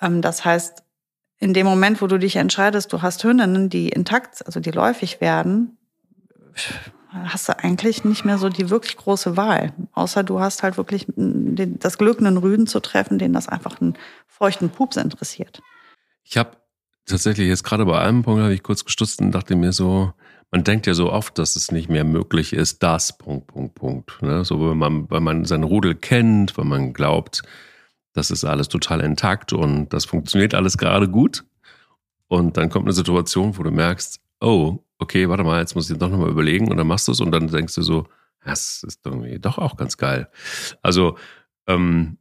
[0.00, 0.82] Ähm, das heißt,
[1.38, 5.20] in dem Moment, wo du dich entscheidest, du hast Hündinnen, die intakt, also die läufig
[5.20, 5.76] werden,
[7.12, 9.72] hast du eigentlich nicht mehr so die wirklich große Wahl.
[9.92, 13.96] Außer du hast halt wirklich das Glück, einen Rüden zu treffen, den das einfach einen
[14.26, 15.62] feuchten Pups interessiert.
[16.24, 16.56] Ich habe
[17.06, 20.12] tatsächlich jetzt gerade bei einem Punkt habe ich kurz gestutzt und dachte mir so,
[20.50, 24.22] man denkt ja so oft, dass es nicht mehr möglich ist, das, Punkt, Punkt, Punkt.
[24.22, 24.44] Ne?
[24.44, 27.42] So, wenn man, wenn man seinen Rudel kennt, wenn man glaubt,
[28.12, 31.44] das ist alles total intakt und das funktioniert alles gerade gut.
[32.28, 35.98] Und dann kommt eine Situation, wo du merkst, oh, okay, warte mal, jetzt muss ich
[35.98, 38.06] doch nochmal überlegen und dann machst du es und dann denkst du so,
[38.44, 40.28] das ist irgendwie doch auch ganz geil.
[40.80, 41.18] Also,
[41.66, 42.18] ähm,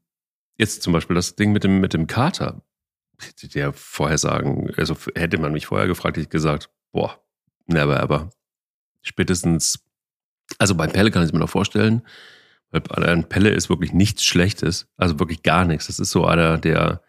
[0.57, 2.61] jetzt zum Beispiel das Ding mit dem, mit dem Kater.
[3.41, 7.19] Ich dir vorher sagen, also hätte man mich vorher gefragt, hätte ich gesagt, boah,
[7.67, 8.29] Never ever.
[9.01, 9.83] Spätestens,
[10.57, 12.01] also bei Pelle kann ich es mir noch vorstellen,
[12.71, 15.87] weil ein Pelle ist wirklich nichts Schlechtes, also wirklich gar nichts.
[15.87, 17.01] Das ist so einer, der,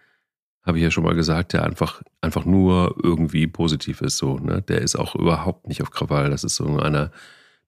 [0.62, 4.19] habe ich ja schon mal gesagt, der einfach, einfach nur irgendwie positiv ist.
[4.19, 4.62] So, ne?
[4.62, 6.31] Der ist auch überhaupt nicht auf Krawall.
[6.31, 7.12] Das ist so einer,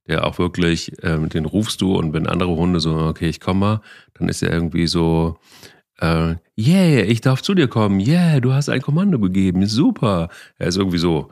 [0.08, 3.60] der auch wirklich, ähm, den rufst du und wenn andere Hunde so, okay, ich komme
[3.60, 3.80] mal,
[4.14, 5.38] dann ist er irgendwie so,
[6.00, 10.28] äh, yeah, ich darf zu dir kommen, yeah, du hast ein Kommando gegeben, super.
[10.58, 11.30] Er ist irgendwie so,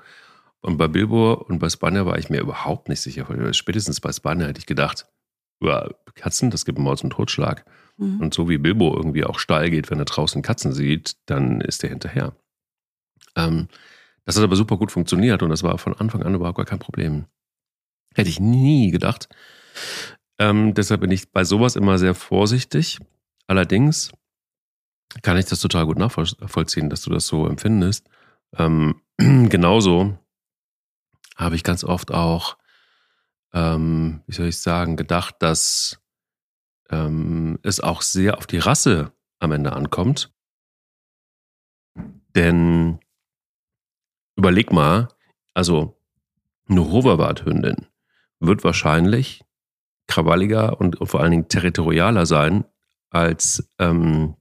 [0.62, 3.26] und bei Bilbo und bei Spanier war ich mir überhaupt nicht sicher.
[3.54, 5.06] Spätestens bei Spanier hätte ich gedacht,
[5.60, 7.64] über Katzen, das gibt Mord und Totschlag.
[7.96, 8.20] Mhm.
[8.20, 11.82] Und so wie Bilbo irgendwie auch steil geht, wenn er draußen Katzen sieht, dann ist
[11.84, 12.36] er hinterher.
[13.36, 13.68] Ähm,
[14.24, 16.78] das hat aber super gut funktioniert und das war von Anfang an überhaupt gar kein
[16.78, 17.26] Problem.
[18.14, 19.28] Hätte ich nie gedacht.
[20.38, 22.98] Ähm, deshalb bin ich bei sowas immer sehr vorsichtig.
[23.46, 24.12] Allerdings
[25.22, 28.08] kann ich das total gut nachvollziehen, dass du das so empfindest.
[28.56, 30.18] Ähm, genauso
[31.36, 32.56] habe ich ganz oft auch,
[33.52, 36.00] ähm, wie soll ich sagen, gedacht, dass
[36.90, 40.32] ähm, es auch sehr auf die Rasse am Ende ankommt.
[42.34, 42.98] Denn
[44.36, 45.08] überleg mal,
[45.54, 46.00] also
[46.68, 47.86] eine Hoverbarthündin
[48.40, 49.44] wird wahrscheinlich
[50.06, 52.64] krawalliger und vor allen Dingen territorialer sein
[53.10, 54.36] als ähm,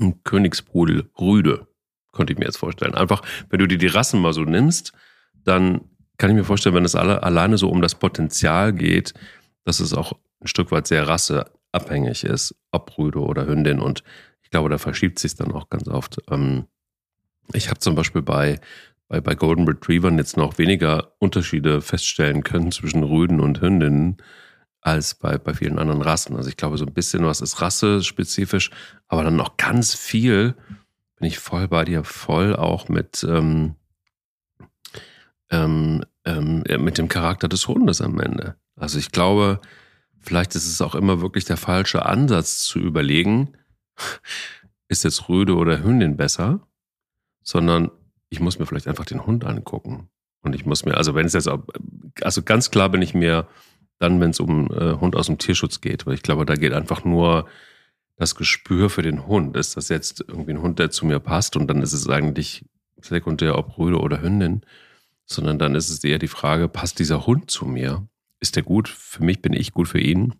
[0.00, 1.68] ein Königspudel Rüde,
[2.12, 2.94] könnte ich mir jetzt vorstellen.
[2.94, 4.92] Einfach, wenn du dir die Rassen mal so nimmst,
[5.44, 9.14] dann kann ich mir vorstellen, wenn es alle, alleine so um das Potenzial geht,
[9.64, 13.80] dass es auch ein Stück weit sehr rasseabhängig ist, ob Rüde oder Hündin.
[13.80, 14.04] Und
[14.42, 16.18] ich glaube, da verschiebt sich dann auch ganz oft.
[16.30, 16.66] Ähm,
[17.52, 18.60] ich habe zum Beispiel bei,
[19.08, 24.18] bei, bei Golden Retrievern jetzt noch weniger Unterschiede feststellen können zwischen Rüden und Hündinnen.
[24.80, 26.36] als bei, bei vielen anderen Rassen.
[26.36, 28.70] Also ich glaube, so ein bisschen was ist rassespezifisch,
[29.08, 30.54] aber dann noch ganz viel
[31.16, 33.76] bin ich voll bei dir, voll auch mit, ähm,
[35.54, 38.56] ähm, ähm, mit dem Charakter des Hundes am Ende.
[38.76, 39.60] Also ich glaube,
[40.20, 43.52] vielleicht ist es auch immer wirklich der falsche Ansatz zu überlegen,
[44.88, 46.60] ist jetzt Röde oder Hündin besser,
[47.42, 47.90] sondern
[48.30, 50.08] ich muss mir vielleicht einfach den Hund angucken.
[50.42, 51.62] Und ich muss mir, also wenn es jetzt, auch,
[52.20, 53.46] also ganz klar bin ich mir
[53.98, 56.72] dann, wenn es um äh, Hund aus dem Tierschutz geht, weil ich glaube, da geht
[56.72, 57.46] einfach nur
[58.16, 59.56] das Gespür für den Hund.
[59.56, 62.64] Ist das jetzt irgendwie ein Hund, der zu mir passt und dann ist es eigentlich
[63.00, 64.62] sekundär, ob Rüde oder Hündin,
[65.26, 68.06] sondern dann ist es eher die Frage, passt dieser Hund zu mir?
[68.40, 68.88] Ist der gut?
[68.88, 70.34] Für mich bin ich gut für ihn.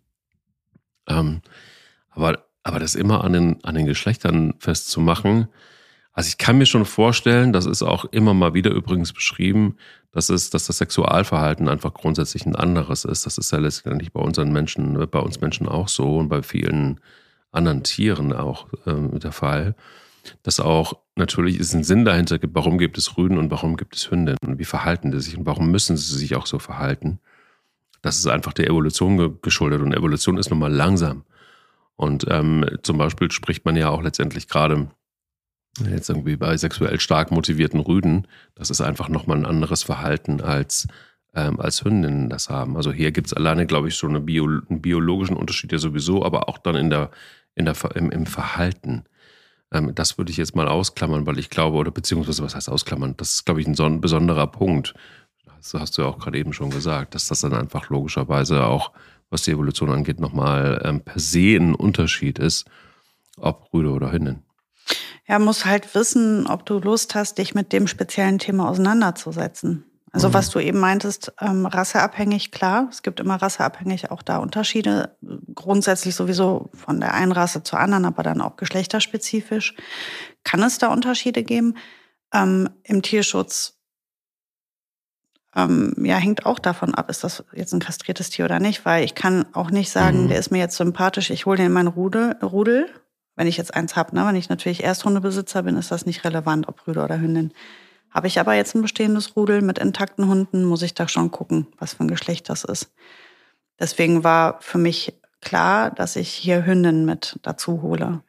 [1.06, 1.40] Ähm,
[2.10, 5.48] aber, aber das immer an den, an den Geschlechtern festzumachen,
[6.14, 9.76] also ich kann mir schon vorstellen, das ist auch immer mal wieder übrigens beschrieben,
[10.12, 13.26] dass, es, dass das Sexualverhalten einfach grundsätzlich ein anderes ist.
[13.26, 17.00] Das ist ja letztendlich bei unseren Menschen, bei uns Menschen auch so und bei vielen
[17.50, 19.74] anderen Tieren auch äh, der Fall.
[20.42, 23.96] Dass auch natürlich ist ein Sinn dahinter gibt, warum gibt es Rüden und warum gibt
[23.96, 27.20] es Hündinnen und wie verhalten die sich und warum müssen sie sich auch so verhalten.
[28.02, 31.24] Das ist einfach der Evolution ge geschuldet und Evolution ist nun mal langsam.
[31.96, 34.88] Und ähm, zum Beispiel spricht man ja auch letztendlich gerade
[35.80, 40.86] Jetzt irgendwie bei sexuell stark motivierten Rüden, das ist einfach nochmal ein anderes Verhalten als,
[41.34, 42.76] ähm, als Hündinnen das haben.
[42.76, 46.24] Also hier gibt es alleine, glaube ich, schon eine Bio, einen biologischen Unterschied ja sowieso,
[46.24, 47.10] aber auch dann in der,
[47.56, 49.04] in der, im, im Verhalten.
[49.74, 53.14] Ähm, das würde ich jetzt mal ausklammern, weil ich glaube, oder beziehungsweise was heißt ausklammern?
[53.16, 54.94] Das ist, glaube ich, ein, so ein besonderer Punkt.
[55.56, 58.92] Das hast du ja auch gerade eben schon gesagt, dass das dann einfach logischerweise auch,
[59.30, 62.66] was die Evolution angeht, nochmal ähm, per se ein Unterschied ist,
[63.38, 64.42] ob Rüde oder Hündin.
[65.26, 69.84] Ja, muss halt wissen, ob du Lust hast, dich mit dem speziellen Thema auseinanderzusetzen.
[70.14, 70.34] Also mhm.
[70.34, 72.88] was du eben meintest, ähm, rasseabhängig, klar.
[72.90, 75.16] Es gibt immer rasseabhängig auch da Unterschiede.
[75.54, 79.74] Grundsätzlich sowieso von der einen Rasse zur anderen, aber dann auch geschlechterspezifisch.
[80.44, 81.76] Kann es da Unterschiede geben?
[82.32, 83.74] Ähm, Im Tierschutz
[85.56, 89.04] ähm, ja, hängt auch davon ab, ist das jetzt ein kastriertes Tier oder nicht, weil
[89.04, 90.28] ich kann auch nicht sagen, mhm.
[90.28, 92.88] der ist mir jetzt sympathisch, ich hole den in meinen Rudel, Rudel
[93.36, 94.14] wenn ich jetzt eins habe.
[94.14, 94.26] Ne?
[94.26, 97.52] Wenn ich natürlich Ersthundebesitzer bin, ist das nicht relevant, ob Rüde oder Hündin.
[98.14, 101.66] Habe ich aber jetzt ein bestehendes Rudel mit intakten Hunden, muss ich da schon gucken,
[101.78, 102.92] was für ein Geschlecht das ist.
[103.80, 108.22] Deswegen war für mich klar, dass ich hier Hündinnen mit dazu hole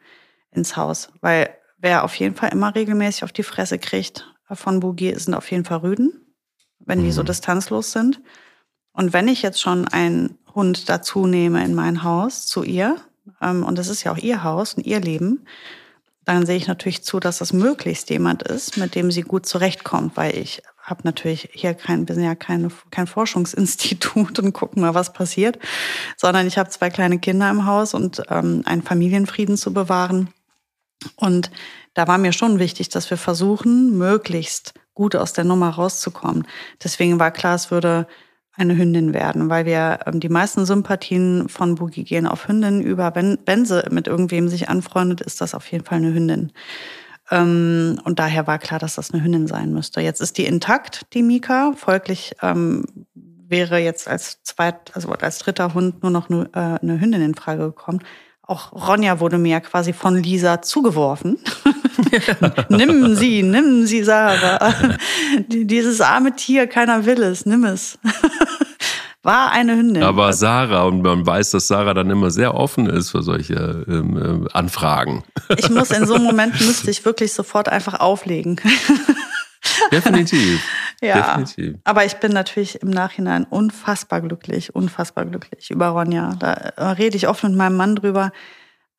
[0.49, 1.09] ins Haus.
[1.21, 5.51] Weil wer auf jeden Fall immer regelmäßig auf die Fresse kriegt von Bougier, sind auf
[5.51, 6.25] jeden Fall Rüden,
[6.79, 7.27] wenn die so mhm.
[7.27, 8.21] distanzlos sind.
[8.91, 12.97] Und wenn ich jetzt schon einen Hund dazu nehme in mein Haus zu ihr,
[13.39, 15.45] ähm, und das ist ja auch ihr Haus und ihr Leben,
[16.25, 20.17] dann sehe ich natürlich zu, dass das möglichst jemand ist, mit dem sie gut zurechtkommt,
[20.17, 24.93] weil ich habe natürlich hier kein, wir sind ja keine, kein Forschungsinstitut und gucken mal,
[24.93, 25.59] was passiert,
[26.17, 30.29] sondern ich habe zwei kleine Kinder im Haus und ähm, einen Familienfrieden zu bewahren.
[31.15, 31.51] Und
[31.93, 36.47] da war mir schon wichtig, dass wir versuchen, möglichst gut aus der Nummer rauszukommen.
[36.83, 38.07] Deswegen war klar, es würde
[38.57, 43.15] eine Hündin werden, weil wir ähm, die meisten Sympathien von Boogie gehen auf Hündin über.
[43.15, 46.51] Wenn, wenn sie mit irgendwem sich anfreundet, ist das auf jeden Fall eine Hündin.
[47.31, 50.01] Ähm, und daher war klar, dass das eine Hündin sein müsste.
[50.01, 51.73] Jetzt ist die intakt, die Mika.
[51.75, 56.99] Folglich ähm, wäre jetzt als zweit, also als dritter Hund nur noch eine, äh, eine
[56.99, 57.99] Hündin in Frage gekommen.
[58.41, 61.39] Auch Ronja wurde mir ja quasi von Lisa zugeworfen.
[62.69, 64.73] nimm sie, nimm sie, Sarah.
[65.47, 67.97] Dieses arme Tier, keiner will es, nimm es.
[69.23, 70.03] War eine Hündin.
[70.03, 74.45] Aber Sarah, und man weiß, dass Sarah dann immer sehr offen ist für solche ähm,
[74.45, 75.23] äh, Anfragen.
[75.57, 78.59] Ich muss in so einem Moment, müsste ich wirklich sofort einfach auflegen.
[79.91, 80.61] Definitiv.
[81.01, 81.15] ja.
[81.15, 81.75] Definitiv.
[81.83, 86.35] Aber ich bin natürlich im Nachhinein unfassbar glücklich, unfassbar glücklich über Ronja.
[86.37, 88.31] Da äh, rede ich oft mit meinem Mann drüber.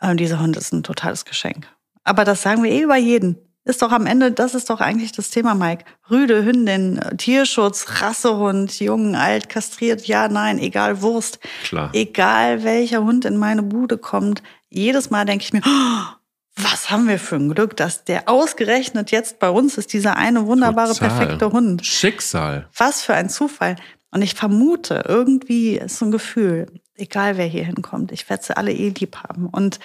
[0.01, 1.69] Äh, dieser Hund ist ein totales Geschenk.
[2.07, 3.37] Aber das sagen wir eh über jeden.
[3.65, 5.85] Ist doch am Ende, das ist doch eigentlich das Thema, Mike.
[6.09, 11.41] Rüde, Hündin, Tierschutz, Rassehund, jung, alt, kastriert, ja, nein, egal, Wurst.
[11.65, 11.91] Klar.
[11.93, 16.17] Egal welcher Hund in meine Bude kommt, jedes Mal denke ich mir, oh,
[16.55, 20.47] was haben wir für ein Glück, dass der ausgerechnet jetzt bei uns ist, dieser eine
[20.47, 21.09] wunderbare, Total.
[21.09, 21.85] perfekte Hund.
[21.85, 22.69] Schicksal.
[22.77, 23.75] Was für ein Zufall.
[24.13, 28.57] Und ich vermute, irgendwie ist so ein Gefühl, egal wer hier hinkommt, ich werde sie
[28.57, 29.49] alle eh lieb haben.
[29.49, 29.81] Und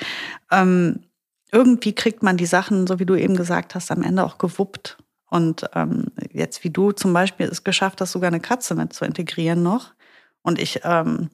[0.52, 1.00] ähm,
[1.52, 4.98] irgendwie kriegt man die Sachen, so wie du eben gesagt hast, am Ende auch gewuppt.
[5.30, 9.06] Und ähm, jetzt wie du zum Beispiel es geschafft hast, sogar eine Katze mit zu
[9.06, 9.94] integrieren noch.
[10.42, 11.30] Und ich, ähm,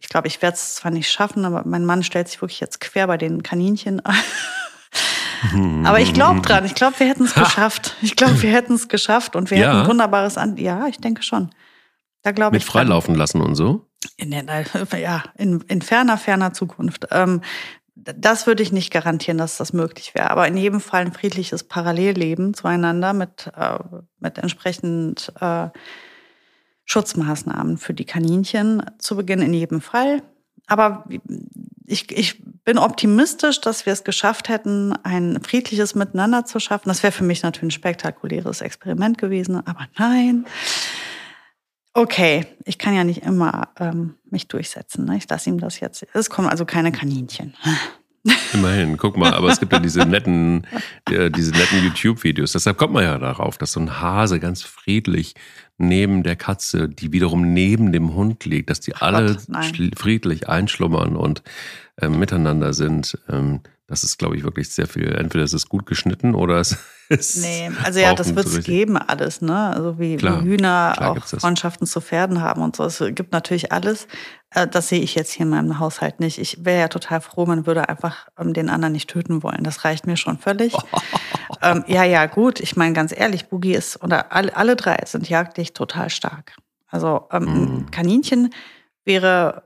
[0.00, 2.80] ich glaube, ich werde es zwar nicht schaffen, aber mein Mann stellt sich wirklich jetzt
[2.80, 4.02] quer bei den Kaninchen.
[5.84, 6.64] aber ich glaube dran.
[6.64, 7.96] Ich glaube, wir hätten es geschafft.
[8.02, 9.68] Ich glaube, wir hätten es geschafft und wir ja.
[9.68, 10.56] hätten ein wunderbares An.
[10.56, 11.50] Ja, ich denke schon.
[12.22, 12.64] Da glaube ich.
[12.64, 13.86] Mit freilaufen lassen und so?
[14.16, 14.64] In, der,
[14.98, 17.06] ja, in, in ferner, ferner Zukunft.
[17.10, 17.42] Ähm,
[17.96, 20.30] das würde ich nicht garantieren, dass das möglich wäre.
[20.30, 23.78] Aber in jedem Fall ein friedliches Parallelleben zueinander mit, äh,
[24.18, 25.68] mit entsprechend äh,
[26.84, 30.22] Schutzmaßnahmen für die Kaninchen zu Beginn in jedem Fall.
[30.66, 31.04] Aber
[31.86, 36.88] ich, ich bin optimistisch, dass wir es geschafft hätten, ein friedliches Miteinander zu schaffen.
[36.88, 40.46] Das wäre für mich natürlich ein spektakuläres Experiment gewesen, aber nein.
[41.94, 45.04] Okay, ich kann ja nicht immer ähm, mich durchsetzen.
[45.04, 45.16] Ne?
[45.16, 46.04] Ich lasse ihm das jetzt.
[46.12, 47.54] Es kommen also keine Kaninchen.
[48.52, 50.66] Immerhin, guck mal, aber es gibt ja diese netten,
[51.10, 52.52] äh, diese netten YouTube-Videos.
[52.52, 55.34] Deshalb kommt man ja darauf, dass so ein Hase ganz friedlich
[55.78, 61.16] neben der Katze, die wiederum neben dem Hund liegt, dass die alle Gott, friedlich einschlummern
[61.16, 61.42] und
[61.96, 63.18] äh, miteinander sind.
[63.28, 65.14] Ähm, das ist, glaube ich, wirklich sehr viel.
[65.14, 66.78] Entweder ist es gut geschnitten oder es
[67.10, 67.42] ist.
[67.42, 69.68] Nee, also ja, das wird es geben, alles, ne?
[69.74, 72.84] Also wie, klar, Hühner auch Freundschaften zu Pferden haben und so.
[72.84, 74.08] Es gibt natürlich alles.
[74.50, 76.38] Äh, das sehe ich jetzt hier in meinem Haushalt nicht.
[76.38, 79.64] Ich wäre ja total froh, man würde einfach ähm, den anderen nicht töten wollen.
[79.64, 80.74] Das reicht mir schon völlig.
[81.62, 82.60] ähm, ja, ja, gut.
[82.60, 86.56] Ich meine, ganz ehrlich, Boogie ist, oder alle, alle drei sind jagdlich total stark.
[86.86, 87.90] Also ähm, mm.
[87.90, 88.54] Kaninchen
[89.04, 89.64] wäre,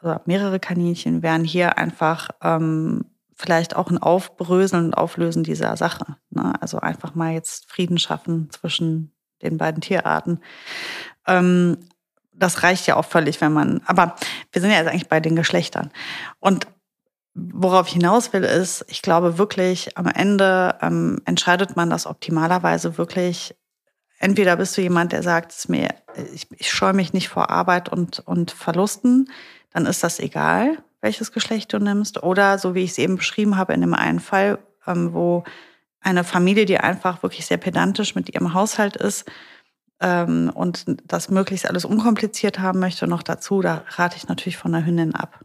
[0.00, 3.04] also mehrere Kaninchen wären hier einfach ähm,
[3.40, 6.16] vielleicht auch ein Aufbröseln und Auflösen dieser Sache.
[6.28, 6.52] Ne?
[6.60, 10.40] Also einfach mal jetzt Frieden schaffen zwischen den beiden Tierarten.
[11.26, 11.78] Ähm,
[12.34, 14.14] das reicht ja auch völlig, wenn man, aber
[14.52, 15.90] wir sind ja jetzt eigentlich bei den Geschlechtern.
[16.38, 16.66] Und
[17.34, 22.98] worauf ich hinaus will, ist, ich glaube wirklich, am Ende ähm, entscheidet man das optimalerweise
[22.98, 23.56] wirklich.
[24.18, 25.94] Entweder bist du jemand, der sagt, es mir,
[26.34, 29.30] ich, ich scheue mich nicht vor Arbeit und, und Verlusten,
[29.72, 32.22] dann ist das egal welches Geschlecht du nimmst.
[32.22, 35.44] Oder so wie ich es eben beschrieben habe, in dem einen Fall, ähm, wo
[36.00, 39.30] eine Familie, die einfach wirklich sehr pedantisch mit ihrem Haushalt ist
[40.00, 44.72] ähm, und das möglichst alles unkompliziert haben möchte, noch dazu, da rate ich natürlich von
[44.72, 45.44] der Hündin ab.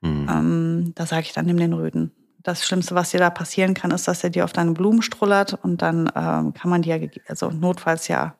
[0.00, 0.28] Mhm.
[0.30, 2.12] Ähm, da sage ich dann, nimm den Rüden.
[2.42, 5.54] Das Schlimmste, was dir da passieren kann, ist, dass er dir auf deine Blumen strullert
[5.54, 8.36] und dann ähm, kann man die ja, also notfalls ja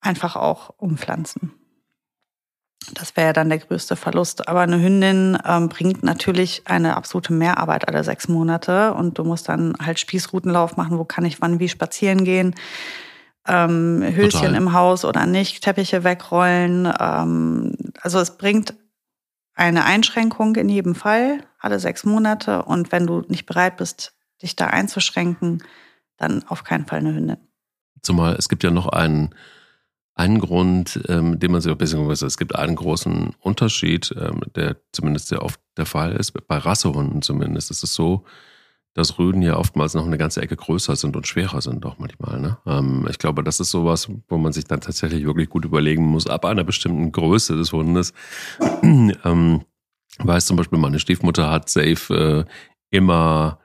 [0.00, 1.52] einfach auch umpflanzen.
[2.94, 4.48] Das wäre ja dann der größte Verlust.
[4.48, 9.48] Aber eine Hündin ähm, bringt natürlich eine absolute Mehrarbeit alle sechs Monate und du musst
[9.48, 12.54] dann halt Spießrutenlauf machen, wo kann ich wann wie spazieren gehen,
[13.46, 14.54] ähm, Höschen Total.
[14.54, 16.92] im Haus oder nicht, Teppiche wegrollen.
[16.98, 18.74] Ähm, also es bringt
[19.54, 24.54] eine Einschränkung in jedem Fall alle sechs Monate und wenn du nicht bereit bist, dich
[24.54, 25.64] da einzuschränken,
[26.16, 27.38] dann auf keinen Fall eine Hündin.
[28.02, 29.34] Zumal es gibt ja noch einen
[30.18, 34.76] einen Grund, ähm, den man sich auch beziehungsweise es gibt einen großen Unterschied, ähm, der
[34.92, 38.24] zumindest sehr oft der Fall ist, bei Rassehunden zumindest, ist es so,
[38.94, 42.40] dass Rüden ja oftmals noch eine ganze Ecke größer sind und schwerer sind auch manchmal.
[42.40, 42.58] Ne?
[42.66, 46.26] Ähm, ich glaube, das ist sowas, wo man sich dann tatsächlich wirklich gut überlegen muss,
[46.26, 48.12] ab einer bestimmten Größe des Hundes.
[48.82, 49.62] ähm,
[50.18, 52.52] weiß zum Beispiel, meine Stiefmutter hat safe äh,
[52.90, 53.60] immer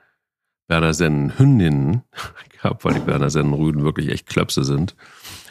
[0.68, 2.02] Berner Sennen Hündinnen
[2.50, 4.94] gehabt, weil die Berner Sennen Rüden wirklich echt Klöpse sind.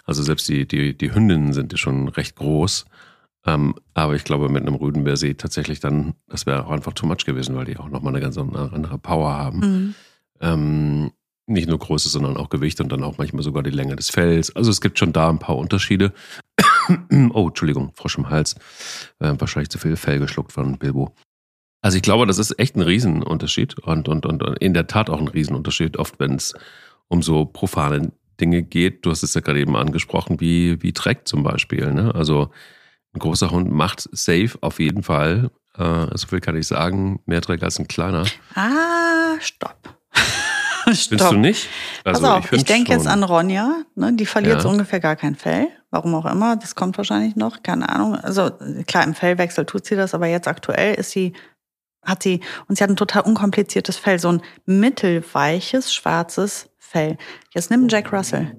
[0.03, 2.85] Also selbst die, die, die Hündinnen sind ja schon recht groß.
[3.45, 6.93] Ähm, aber ich glaube, mit einem Rüden wäre sie tatsächlich dann, das wäre auch einfach
[6.93, 9.59] too much gewesen, weil die auch nochmal eine ganz andere Power haben.
[9.59, 9.95] Mhm.
[10.39, 11.11] Ähm,
[11.45, 14.55] nicht nur Größe, sondern auch Gewicht und dann auch manchmal sogar die Länge des Fells.
[14.55, 16.13] Also es gibt schon da ein paar Unterschiede.
[17.33, 18.55] oh, Entschuldigung, Frosch im Hals.
[19.19, 21.13] Äh, wahrscheinlich zu viel Fell geschluckt von Bilbo.
[21.81, 25.19] Also ich glaube, das ist echt ein Riesenunterschied und, und, und in der Tat auch
[25.19, 26.53] ein Riesenunterschied, oft wenn es
[27.09, 29.05] um so profane Dinge geht.
[29.05, 31.91] Du hast es ja gerade eben angesprochen, wie, wie Dreck zum Beispiel.
[31.91, 32.13] Ne?
[32.13, 32.49] Also
[33.13, 35.51] ein großer Hund macht safe auf jeden Fall.
[35.77, 37.19] Äh, so viel kann ich sagen.
[37.25, 38.25] Mehr Dreck als ein kleiner.
[38.55, 39.97] Ah, stopp.
[40.83, 41.69] Findest du nicht?
[42.03, 43.83] Also, Pass auf, ich, ich denke jetzt an Ronja.
[43.95, 44.13] Ne?
[44.13, 44.61] Die verliert ja.
[44.61, 45.67] so ungefähr gar kein Fell.
[45.91, 46.57] Warum auch immer.
[46.57, 47.63] Das kommt wahrscheinlich noch.
[47.63, 48.15] Keine Ahnung.
[48.15, 48.51] Also
[48.85, 51.33] klar, im Fellwechsel tut sie das, aber jetzt aktuell ist sie
[52.03, 57.17] hat sie, und sie hat ein total unkompliziertes Fell, so ein mittelweiches, schwarzes Fell.
[57.55, 58.55] Jetzt nimm Jack Russell.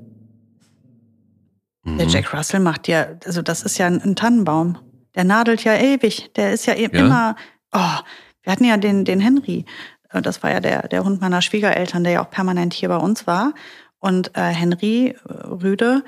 [1.84, 1.98] Mhm.
[1.98, 4.76] Der Jack Russell macht ja, also das ist ja ein, ein, Tannenbaum.
[5.14, 6.32] Der nadelt ja ewig.
[6.34, 6.98] Der ist ja, e- ja.
[6.98, 7.36] immer,
[7.72, 7.98] oh,
[8.42, 9.64] wir hatten ja den, den Henry.
[10.10, 12.96] Äh, das war ja der, der Hund meiner Schwiegereltern, der ja auch permanent hier bei
[12.96, 13.54] uns war.
[14.00, 16.02] Und äh, Henry äh, Rüde,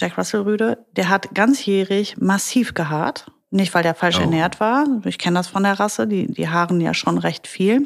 [0.00, 3.30] Jack Russell Rüde, der hat ganzjährig massiv gehaart.
[3.50, 4.22] Nicht, weil der falsch oh.
[4.22, 4.86] ernährt war.
[5.04, 6.08] Ich kenne das von der Rasse.
[6.08, 7.84] Die, die haaren ja schon recht viel.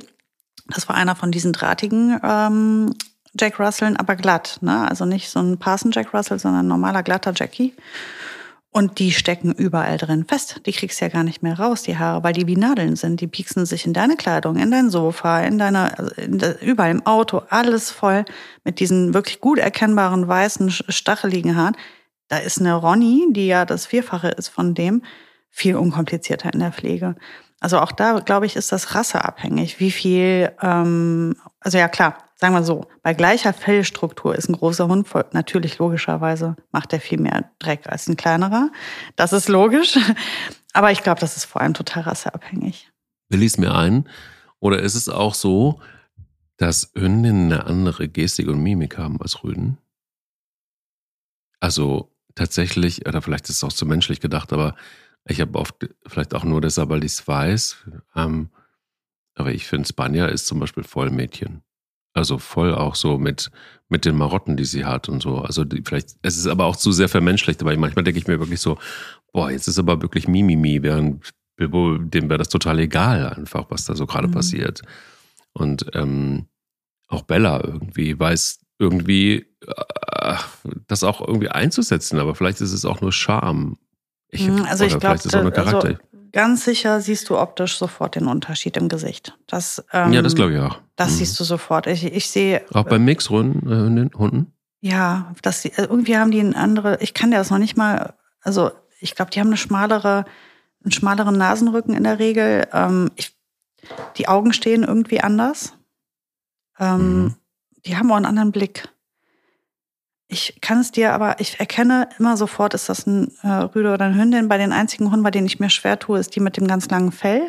[0.68, 2.94] Das war einer von diesen drahtigen ähm,
[3.38, 4.58] Jack Russell, aber glatt.
[4.60, 4.88] Ne?
[4.88, 7.74] Also nicht so ein Parson Jack Russell, sondern ein normaler glatter Jackie.
[8.70, 10.60] Und die stecken überall drin fest.
[10.66, 13.20] Die kriegst du ja gar nicht mehr raus, die Haare, weil die wie Nadeln sind.
[13.20, 16.90] Die pieksen sich in deine Kleidung, in dein Sofa, in deine, also in de, überall
[16.90, 18.26] im Auto, alles voll
[18.64, 21.76] mit diesen wirklich gut erkennbaren weißen, stacheligen Haaren.
[22.28, 25.02] Da ist eine Ronny, die ja das Vierfache ist von dem,
[25.50, 27.16] viel unkomplizierter in der Pflege.
[27.60, 29.80] Also auch da, glaube ich, ist das rasseabhängig.
[29.80, 34.86] Wie viel, ähm, also ja klar, sagen wir so, bei gleicher Fellstruktur ist ein großer
[34.86, 38.70] Hund natürlich logischerweise macht er viel mehr Dreck als ein kleinerer.
[39.16, 39.98] Das ist logisch.
[40.72, 42.92] Aber ich glaube, das ist vor allem total rasseabhängig.
[43.28, 44.08] Will mir ein?
[44.60, 45.80] Oder ist es auch so,
[46.56, 49.78] dass Hündinnen eine andere Gestik und Mimik haben als Rüden?
[51.60, 54.76] Also tatsächlich, oder vielleicht ist es auch zu menschlich gedacht, aber
[55.24, 57.76] ich habe oft, vielleicht auch nur deshalb, weil ich es weiß,
[58.14, 58.50] ähm,
[59.34, 61.62] aber ich finde, Spanier ist zum Beispiel voll Mädchen.
[62.14, 63.50] Also voll auch so mit,
[63.88, 65.38] mit den Marotten, die sie hat und so.
[65.38, 68.40] Also die, vielleicht, es ist aber auch zu sehr vermenschlicht, aber manchmal denke ich mir
[68.40, 68.78] wirklich so,
[69.32, 73.84] boah, jetzt ist aber wirklich Mimimi, während Bilbo, dem wäre das total egal, einfach, was
[73.84, 74.32] da so gerade mhm.
[74.32, 74.82] passiert.
[75.52, 76.46] Und ähm,
[77.08, 80.34] auch Bella irgendwie weiß irgendwie äh,
[80.86, 83.76] das auch irgendwie einzusetzen, aber vielleicht ist es auch nur Charme.
[84.30, 85.96] Ich, mhm, also ich glaube, also
[86.32, 89.36] ganz sicher siehst du optisch sofort den Unterschied im Gesicht.
[89.46, 90.78] Das, ähm, ja, das glaube ich auch.
[90.96, 91.16] Das mhm.
[91.16, 91.86] siehst du sofort.
[91.86, 92.64] Ich, ich sehe.
[92.72, 93.66] Auch bei Mixhunden?
[93.66, 98.14] Äh, ja, das, irgendwie haben die eine andere, ich kann dir das noch nicht mal,
[98.40, 98.70] also
[99.00, 100.24] ich glaube, die haben eine schmalere,
[100.84, 102.68] einen schmaleren Nasenrücken in der Regel.
[102.72, 103.36] Ähm, ich,
[104.16, 105.74] die Augen stehen irgendwie anders.
[106.78, 107.34] Ähm, mhm.
[107.86, 108.88] Die haben auch einen anderen Blick.
[110.30, 114.04] Ich kann es dir aber, ich erkenne immer sofort, ist das ein äh, Rüde oder
[114.04, 114.48] eine Hündin.
[114.48, 116.88] Bei den einzigen Hunden, bei denen ich mir schwer tue, ist die mit dem ganz
[116.90, 117.40] langen Fell.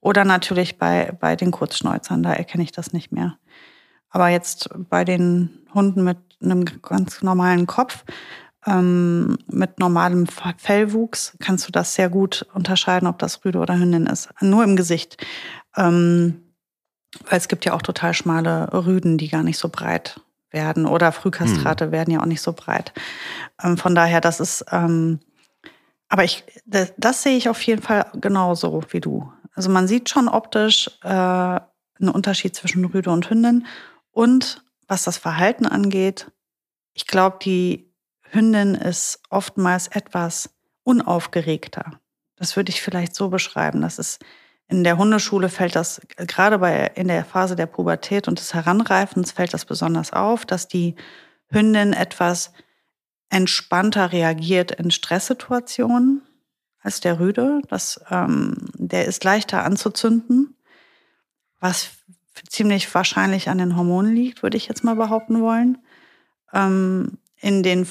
[0.00, 3.38] Oder natürlich bei, bei den Kurzschnäuzern, da erkenne ich das nicht mehr.
[4.08, 8.04] Aber jetzt bei den Hunden mit einem ganz normalen Kopf,
[8.66, 14.06] ähm, mit normalem Fellwuchs, kannst du das sehr gut unterscheiden, ob das Rüde oder Hündin
[14.06, 14.30] ist.
[14.40, 15.24] Nur im Gesicht.
[15.76, 16.42] Ähm,
[17.28, 20.20] weil es gibt ja auch total schmale Rüden, die gar nicht so breit
[20.50, 20.86] werden.
[20.86, 21.92] Oder Frühkastrate hm.
[21.92, 22.92] werden ja auch nicht so breit.
[23.62, 25.20] Ähm, von daher, das ist, ähm,
[26.08, 29.32] aber ich, das, das, sehe ich auf jeden Fall genauso wie du.
[29.54, 33.66] Also man sieht schon optisch äh, einen Unterschied zwischen Rüde und Hündin.
[34.10, 36.30] Und was das Verhalten angeht,
[36.94, 37.92] ich glaube, die
[38.22, 40.50] Hündin ist oftmals etwas
[40.82, 42.00] unaufgeregter.
[42.36, 43.82] Das würde ich vielleicht so beschreiben.
[43.82, 44.24] Das ist
[44.70, 49.32] in der Hundeschule fällt das gerade bei in der Phase der Pubertät und des Heranreifens
[49.32, 50.94] fällt das besonders auf, dass die
[51.48, 52.52] Hündin etwas
[53.30, 56.22] entspannter reagiert in Stresssituationen
[56.80, 57.62] als der Rüde.
[57.68, 60.56] Das, ähm, der ist leichter anzuzünden,
[61.58, 61.90] was
[62.48, 65.78] ziemlich wahrscheinlich an den Hormonen liegt, würde ich jetzt mal behaupten wollen.
[66.52, 67.86] Ähm, in den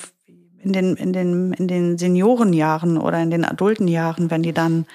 [0.62, 4.86] in den, in den, in den Seniorenjahren oder in den adulten Jahren, wenn die dann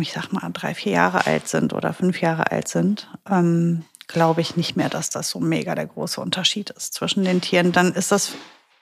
[0.00, 4.40] ich sag mal, drei, vier Jahre alt sind oder fünf Jahre alt sind, ähm, glaube
[4.40, 7.72] ich nicht mehr, dass das so mega der große Unterschied ist zwischen den Tieren.
[7.72, 8.32] Dann ist das,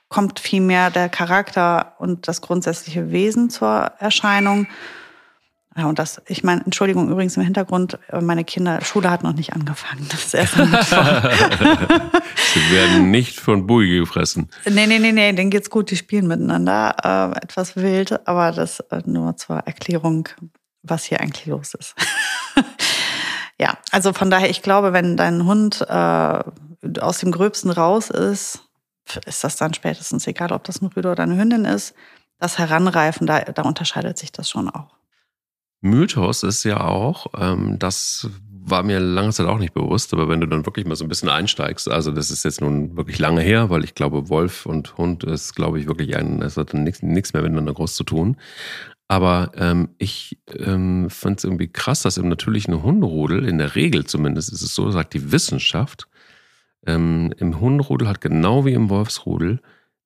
[0.09, 4.66] kommt vielmehr der Charakter und das grundsätzliche Wesen zur Erscheinung.
[5.76, 9.34] Ja, und das, ich meine, Entschuldigung übrigens im Hintergrund, äh, meine Kinder, Schule hat noch
[9.34, 10.05] nicht angefangen.
[10.11, 10.62] Das ist erst Sie
[12.72, 14.51] werden nicht von Bui gefressen.
[14.68, 17.36] Nee, nee, nee, nee, denen geht's gut, die spielen miteinander.
[17.36, 20.28] Äh, etwas wild, aber das äh, nur zur Erklärung,
[20.82, 21.94] was hier eigentlich los ist.
[23.58, 26.42] ja, also von daher, ich glaube, wenn dein Hund äh,
[27.00, 28.64] aus dem Gröbsten raus ist,
[29.26, 31.94] ist das dann spätestens egal, ob das ein Rüde oder eine Hündin ist.
[32.38, 34.96] Das Heranreifen, da, da unterscheidet sich das schon auch.
[35.82, 38.28] Mythos ist ja auch, ähm, das
[38.62, 41.08] war mir lange Zeit auch nicht bewusst, aber wenn du dann wirklich mal so ein
[41.08, 44.96] bisschen einsteigst, also das ist jetzt nun wirklich lange her, weil ich glaube, Wolf und
[44.98, 48.36] Hund ist, glaube ich, wirklich ein, es hat nichts mehr miteinander groß zu tun.
[49.11, 54.06] Aber ähm, ich ähm, fand es irgendwie krass, dass im natürlichen Hunderudel, in der Regel
[54.06, 56.06] zumindest ist es so, sagt die Wissenschaft,
[56.86, 59.61] ähm, im Hunderudel hat genau wie im Wolfsrudel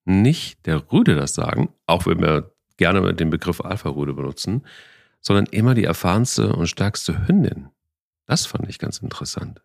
[0.07, 4.65] nicht der Rüde das Sagen, auch wenn wir gerne den Begriff Alpha-Rüde benutzen,
[5.21, 7.69] sondern immer die erfahrenste und stärkste Hündin.
[8.25, 9.61] Das fand ich ganz interessant.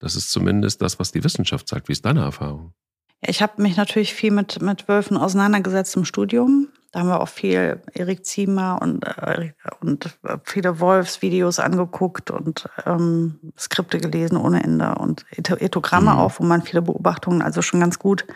[0.00, 1.86] Das ist zumindest das, was die Wissenschaft sagt.
[1.86, 2.74] Wie ist deine Erfahrung?
[3.20, 6.66] Ich habe mich natürlich viel mit, mit Wölfen auseinandergesetzt im Studium.
[6.92, 13.40] Da haben wir auch viel Erik Ziemer und, äh, und viele Wolfsvideos angeguckt und ähm,
[13.58, 16.18] Skripte gelesen ohne Ende und Ethogramme mhm.
[16.18, 18.26] auch, wo man viele Beobachtungen also schon ganz gut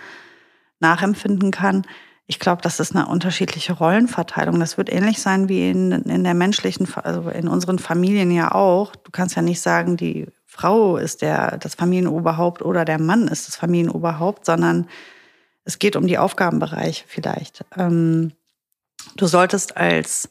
[0.80, 1.86] nachempfinden kann.
[2.26, 4.58] Ich glaube, das ist eine unterschiedliche Rollenverteilung.
[4.58, 8.96] Das wird ähnlich sein wie in, in der menschlichen, also in unseren Familien ja auch.
[8.96, 13.48] Du kannst ja nicht sagen, die Frau ist der, das Familienoberhaupt oder der Mann ist
[13.48, 14.88] das Familienoberhaupt, sondern
[15.64, 17.64] es geht um die Aufgabenbereiche vielleicht.
[17.76, 18.32] Ähm,
[19.16, 20.30] Du solltest als,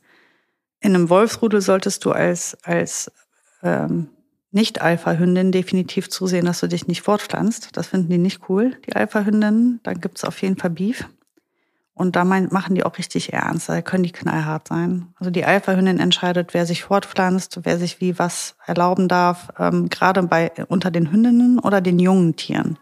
[0.79, 3.11] in einem Wolfsrudel solltest du als, als
[3.63, 4.09] ähm,
[4.51, 7.69] Nicht-Alpha-Hündin definitiv zusehen, dass du dich nicht fortpflanzt.
[7.73, 9.79] Das finden die nicht cool, die Alpha-Hündinnen.
[9.83, 11.09] Dann gibt es auf jeden Fall Beef.
[11.95, 13.69] Und da machen die auch richtig ernst.
[13.69, 15.13] Da können die knallhart sein.
[15.17, 20.21] Also die Alpha-Hündin entscheidet, wer sich fortpflanzt, wer sich wie was erlauben darf, ähm, gerade
[20.23, 22.77] bei unter den Hündinnen oder den jungen Tieren.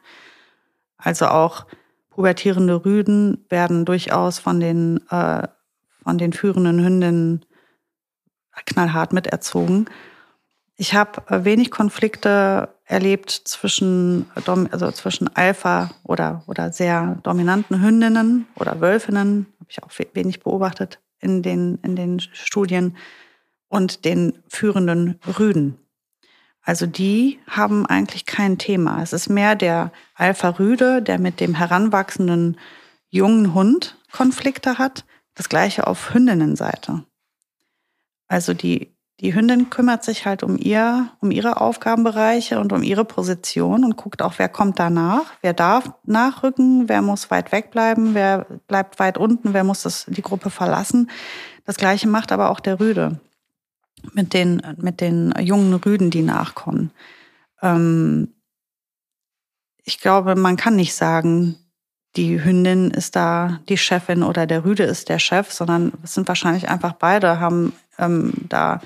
[0.98, 1.68] Also auch
[2.10, 5.48] pubertierende Rüden werden durchaus von den, äh,
[6.04, 7.46] von den führenden Hündinnen
[8.66, 9.90] knallhart miterzogen.
[10.76, 18.82] Ich habe wenig Konflikte erlebt zwischen, also zwischen Alpha oder, oder sehr dominanten Hündinnen oder
[18.82, 22.96] Wölfinnen, habe ich auch wenig beobachtet in den, in den Studien,
[23.74, 25.80] und den führenden Rüden.
[26.62, 29.02] Also die haben eigentlich kein Thema.
[29.02, 32.60] Es ist mehr der Alpha-Rüde, der mit dem heranwachsenden
[33.10, 35.06] jungen Hund Konflikte hat.
[35.36, 37.04] Das gleiche auf Hündinnenseite.
[38.28, 43.06] Also die die Hündin kümmert sich halt um ihr, um ihre Aufgabenbereiche und um ihre
[43.06, 48.46] Position und guckt auch, wer kommt danach, wer darf nachrücken, wer muss weit wegbleiben, wer
[48.68, 51.10] bleibt weit unten, wer muss das, die Gruppe verlassen.
[51.66, 53.20] Das Gleiche macht aber auch der Rüde
[54.12, 56.92] mit den, mit den jungen Rüden, die nachkommen.
[57.62, 58.34] Ähm,
[59.86, 61.56] ich glaube, man kann nicht sagen,
[62.16, 66.28] die Hündin ist da die Chefin oder der Rüde ist der Chef, sondern es sind
[66.28, 68.82] wahrscheinlich einfach beide, haben ähm, da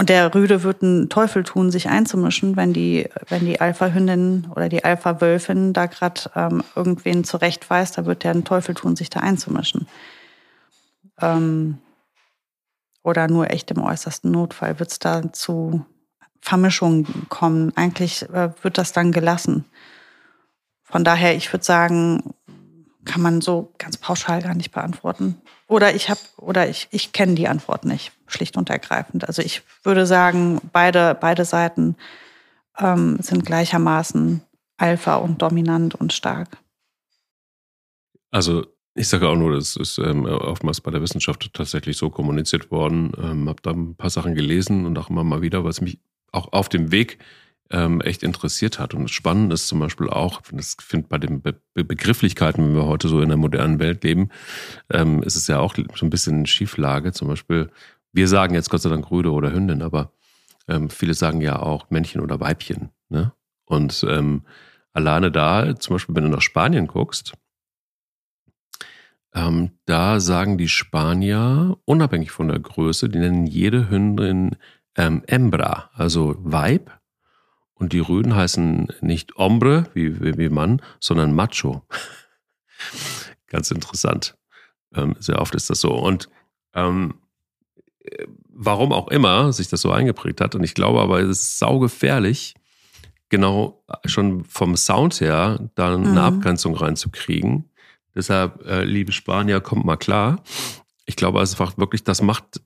[0.00, 4.70] und der Rüde wird einen Teufel tun, sich einzumischen, wenn die, wenn die Alpha-Hündin oder
[4.70, 9.20] die Alpha-Wölfin da gerade ähm, irgendwen zurechtweist, da wird der einen Teufel tun, sich da
[9.20, 9.88] einzumischen.
[11.20, 11.78] Ähm,
[13.02, 15.84] oder nur echt im äußersten Notfall wird es da zu
[16.40, 17.72] Vermischungen kommen.
[17.76, 19.66] Eigentlich äh, wird das dann gelassen.
[20.82, 22.34] Von daher, ich würde sagen,
[23.10, 25.40] kann man so ganz pauschal gar nicht beantworten.
[25.66, 29.26] Oder ich habe, oder ich, ich kenne die Antwort nicht, schlicht und ergreifend.
[29.26, 31.96] Also ich würde sagen, beide, beide Seiten
[32.78, 34.42] ähm, sind gleichermaßen
[34.76, 36.58] Alpha und dominant und stark.
[38.30, 42.70] Also ich sage auch nur, das ist ähm, oftmals bei der Wissenschaft tatsächlich so kommuniziert
[42.70, 43.10] worden.
[43.20, 45.98] Ähm, habe da ein paar Sachen gelesen und auch immer mal wieder, was mich
[46.30, 47.18] auch auf dem Weg
[47.70, 48.94] ähm, echt interessiert hat.
[48.94, 53.08] Und spannend ist zum Beispiel auch, das finde bei den Be Begrifflichkeiten, wenn wir heute
[53.08, 54.28] so in der modernen Welt leben,
[54.90, 57.12] ähm, ist es ja auch so ein bisschen Schieflage.
[57.12, 57.70] Zum Beispiel,
[58.12, 60.12] wir sagen jetzt Gott sei Dank Rüde oder Hündin, aber
[60.68, 62.90] ähm, viele sagen ja auch Männchen oder Weibchen.
[63.08, 63.32] Ne?
[63.64, 64.42] Und ähm,
[64.92, 67.32] alleine da, zum Beispiel, wenn du nach Spanien guckst,
[69.32, 74.56] ähm, da sagen die Spanier, unabhängig von der Größe, die nennen jede Hündin
[74.96, 76.99] ähm, Embra, also Weib
[77.80, 81.82] und die Rüden heißen nicht Hombre, wie, wie, wie Mann, sondern Macho.
[83.48, 84.36] Ganz interessant.
[84.94, 85.92] Ähm, sehr oft ist das so.
[85.92, 86.28] Und
[86.74, 87.14] ähm,
[88.48, 92.54] warum auch immer sich das so eingeprägt hat, und ich glaube aber, es ist saugefährlich,
[93.30, 96.18] genau schon vom Sound her da eine mhm.
[96.18, 97.70] Abgrenzung reinzukriegen.
[98.14, 100.42] Deshalb, äh, liebe Spanier, kommt mal klar.
[101.06, 102.60] Ich glaube einfach wirklich, das macht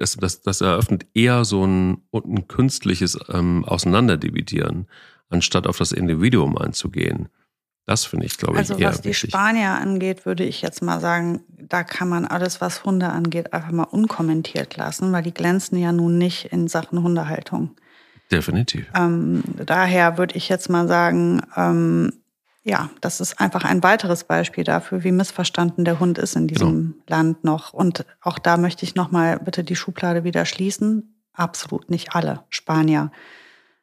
[0.00, 4.88] das, das, das eröffnet eher so ein, ein künstliches ähm, Auseinanderdividieren,
[5.28, 7.28] anstatt auf das Individuum einzugehen.
[7.84, 10.82] Das finde ich, glaube also ich, eher Also was die Spanier angeht, würde ich jetzt
[10.82, 15.34] mal sagen, da kann man alles, was Hunde angeht, einfach mal unkommentiert lassen, weil die
[15.34, 17.76] glänzen ja nun nicht in Sachen Hundehaltung.
[18.30, 18.86] Definitiv.
[18.94, 22.12] Ähm, daher würde ich jetzt mal sagen, ähm,
[22.62, 26.92] ja, das ist einfach ein weiteres Beispiel dafür, wie missverstanden der Hund ist in diesem
[26.92, 27.04] genau.
[27.08, 27.72] Land noch.
[27.72, 31.24] Und auch da möchte ich nochmal bitte die Schublade wieder schließen.
[31.32, 33.12] Absolut nicht alle Spanier,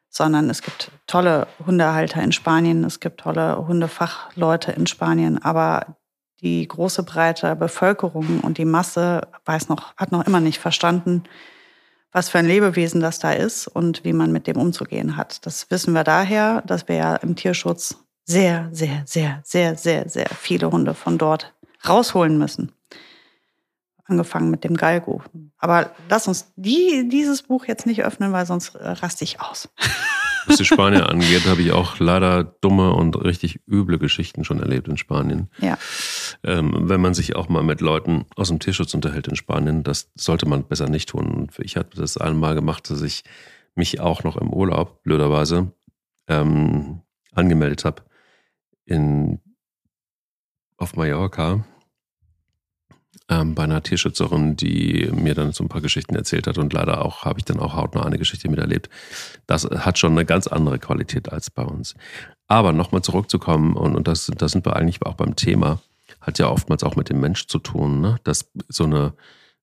[0.08, 5.96] sondern es gibt tolle Hundehalter in Spanien, es gibt tolle Hundefachleute in Spanien, aber
[6.40, 11.24] die große breite Bevölkerung und die Masse weiß noch, hat noch immer nicht verstanden,
[12.12, 15.44] was für ein Lebewesen das da ist und wie man mit dem umzugehen hat.
[15.46, 17.96] Das wissen wir daher, dass wir ja im Tierschutz
[18.28, 21.54] sehr, sehr, sehr, sehr, sehr, sehr viele Hunde von dort
[21.88, 22.72] rausholen müssen.
[24.04, 25.22] Angefangen mit dem Galgo.
[25.56, 29.70] Aber lass uns die, dieses Buch jetzt nicht öffnen, weil sonst raste ich aus.
[30.46, 34.88] Was die Spanier angeht, habe ich auch leider dumme und richtig üble Geschichten schon erlebt
[34.88, 35.48] in Spanien.
[35.60, 35.78] Ja.
[36.44, 40.10] Ähm, wenn man sich auch mal mit Leuten aus dem Tierschutz unterhält in Spanien, das
[40.14, 41.48] sollte man besser nicht tun.
[41.58, 43.24] ich hatte das einmal gemacht, dass ich
[43.74, 45.72] mich auch noch im Urlaub, blöderweise,
[46.28, 47.00] ähm,
[47.34, 48.02] angemeldet habe
[48.88, 49.40] in,
[50.76, 51.64] auf Mallorca
[53.28, 57.04] ähm, bei einer Tierschützerin, die mir dann so ein paar Geschichten erzählt hat und leider
[57.04, 58.88] auch habe ich dann auch hautnah eine Geschichte miterlebt.
[59.46, 61.94] Das hat schon eine ganz andere Qualität als bei uns.
[62.46, 65.80] Aber nochmal zurückzukommen und, und das, das sind wir eigentlich auch beim Thema,
[66.20, 68.16] hat ja oftmals auch mit dem Mensch zu tun, ne?
[68.24, 69.14] dass so eine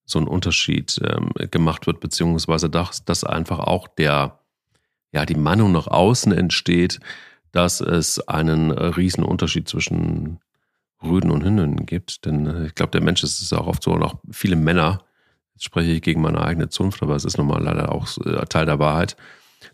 [0.05, 4.39] so ein Unterschied ähm, gemacht wird, beziehungsweise dass, dass einfach auch der,
[5.11, 6.99] ja, die Meinung nach außen entsteht,
[7.56, 10.39] dass es einen riesen Unterschied zwischen
[11.01, 12.26] Rüden und Hündinnen gibt.
[12.26, 15.03] Denn äh, ich glaube, der Mensch ist es auch oft so und auch viele Männer,
[15.53, 18.45] jetzt spreche ich gegen meine eigene Zunft, aber es ist nun mal leider auch äh,
[18.47, 19.16] Teil der Wahrheit,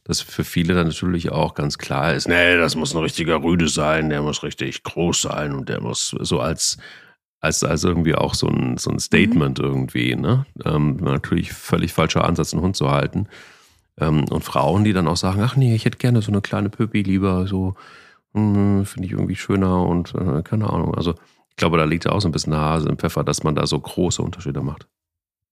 [0.03, 3.67] dass für viele dann natürlich auch ganz klar ist, nee, das muss ein richtiger Rüde
[3.67, 6.77] sein, der muss richtig groß sein und der muss so als
[7.39, 9.65] als, als irgendwie auch so ein, so ein Statement mhm.
[9.65, 10.45] irgendwie, ne?
[10.63, 13.27] Ähm, natürlich völlig falscher Ansatz, einen Hund zu halten.
[13.99, 16.69] Ähm, und Frauen, die dann auch sagen, ach nee, ich hätte gerne so eine kleine
[16.69, 17.75] Püppi lieber, so
[18.33, 20.95] hm, finde ich irgendwie schöner und äh, keine Ahnung.
[20.95, 21.15] Also
[21.49, 23.67] ich glaube, da liegt ja auch so ein bisschen Hase im Pfeffer, dass man da
[23.67, 24.87] so große Unterschiede macht.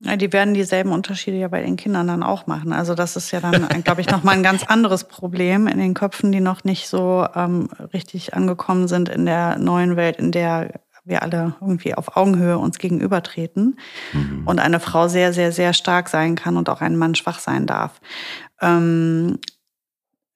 [0.01, 2.71] Ja, die werden dieselben Unterschiede ja bei den Kindern dann auch machen.
[2.71, 6.31] Also das ist ja dann, glaube ich, nochmal ein ganz anderes Problem in den Köpfen,
[6.31, 10.79] die noch nicht so ähm, richtig angekommen sind in der neuen Welt, in der
[11.09, 13.79] wir alle irgendwie auf Augenhöhe uns gegenübertreten
[14.13, 14.43] mhm.
[14.45, 17.65] und eine Frau sehr, sehr, sehr stark sein kann und auch ein Mann schwach sein
[17.65, 17.99] darf.
[18.61, 19.39] Ähm,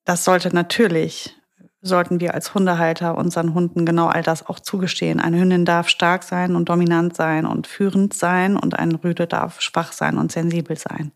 [0.05, 1.35] das sollte natürlich,
[1.81, 5.19] sollten wir als Hundehalter unseren Hunden genau all das auch zugestehen.
[5.19, 9.61] Eine Hündin darf stark sein und dominant sein und führend sein und ein Rüde darf
[9.61, 11.11] schwach sein und sensibel sein.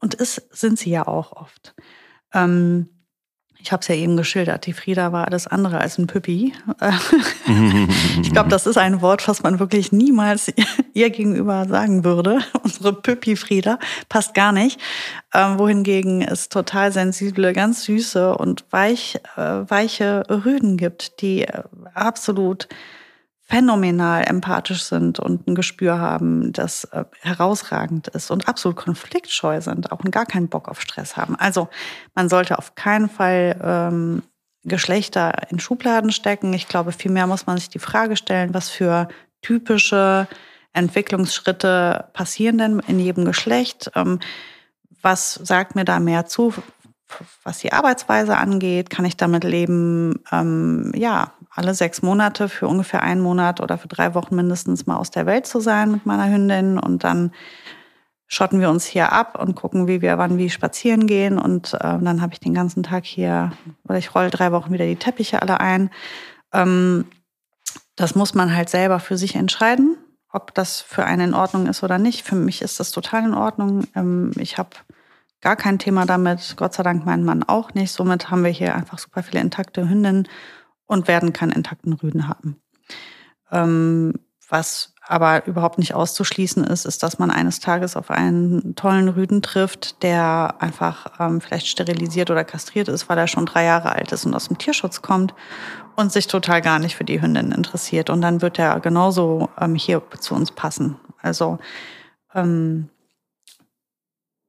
[0.00, 1.74] Und es sind sie ja auch oft.
[2.32, 2.88] Ähm,
[3.64, 6.52] ich habe es ja eben geschildert, die Frieda war alles andere als ein Püppi.
[8.22, 10.52] ich glaube, das ist ein Wort, was man wirklich niemals
[10.92, 12.40] ihr gegenüber sagen würde.
[12.62, 13.78] Unsere Püppi Frieda
[14.10, 14.78] passt gar nicht.
[15.32, 21.62] Ähm, wohingegen es total sensible, ganz süße und weich, äh, weiche Rüden gibt, die äh,
[21.94, 22.68] absolut
[23.46, 29.92] phänomenal empathisch sind und ein Gespür haben, das äh, herausragend ist und absolut konfliktscheu sind,
[29.92, 31.36] auch gar keinen Bock auf Stress haben.
[31.36, 31.68] Also
[32.14, 34.22] man sollte auf keinen Fall ähm,
[34.64, 36.54] Geschlechter in Schubladen stecken.
[36.54, 39.08] Ich glaube, vielmehr muss man sich die Frage stellen, was für
[39.42, 40.26] typische
[40.72, 43.90] Entwicklungsschritte passieren denn in jedem Geschlecht?
[43.94, 44.20] Ähm,
[45.02, 46.54] was sagt mir da mehr zu?
[47.42, 50.24] Was die Arbeitsweise angeht, kann ich damit leben?
[50.32, 54.96] Ähm, ja, alle sechs Monate für ungefähr einen Monat oder für drei Wochen mindestens mal
[54.96, 57.32] aus der Welt zu sein mit meiner Hündin und dann
[58.26, 61.78] schotten wir uns hier ab und gucken, wie wir wann wie spazieren gehen und äh,
[61.78, 63.52] dann habe ich den ganzen Tag hier
[63.84, 65.90] oder ich rolle drei Wochen wieder die Teppiche alle ein.
[66.52, 67.04] Ähm,
[67.94, 69.96] das muss man halt selber für sich entscheiden,
[70.32, 72.24] ob das für einen in Ordnung ist oder nicht.
[72.24, 73.86] Für mich ist das total in Ordnung.
[73.94, 74.70] Ähm, ich habe
[75.40, 77.92] gar kein Thema damit, Gott sei Dank mein Mann auch nicht.
[77.92, 80.26] Somit haben wir hier einfach super viele intakte Hündinnen
[80.86, 82.56] und werden keinen intakten Rüden haben.
[83.50, 84.14] Ähm,
[84.48, 89.42] was aber überhaupt nicht auszuschließen ist, ist, dass man eines Tages auf einen tollen Rüden
[89.42, 94.12] trifft, der einfach ähm, vielleicht sterilisiert oder kastriert ist, weil er schon drei Jahre alt
[94.12, 95.34] ist und aus dem Tierschutz kommt
[95.96, 98.10] und sich total gar nicht für die Hündin interessiert.
[98.10, 100.96] Und dann wird er genauso ähm, hier zu uns passen.
[101.20, 101.58] Also
[102.34, 102.88] ähm,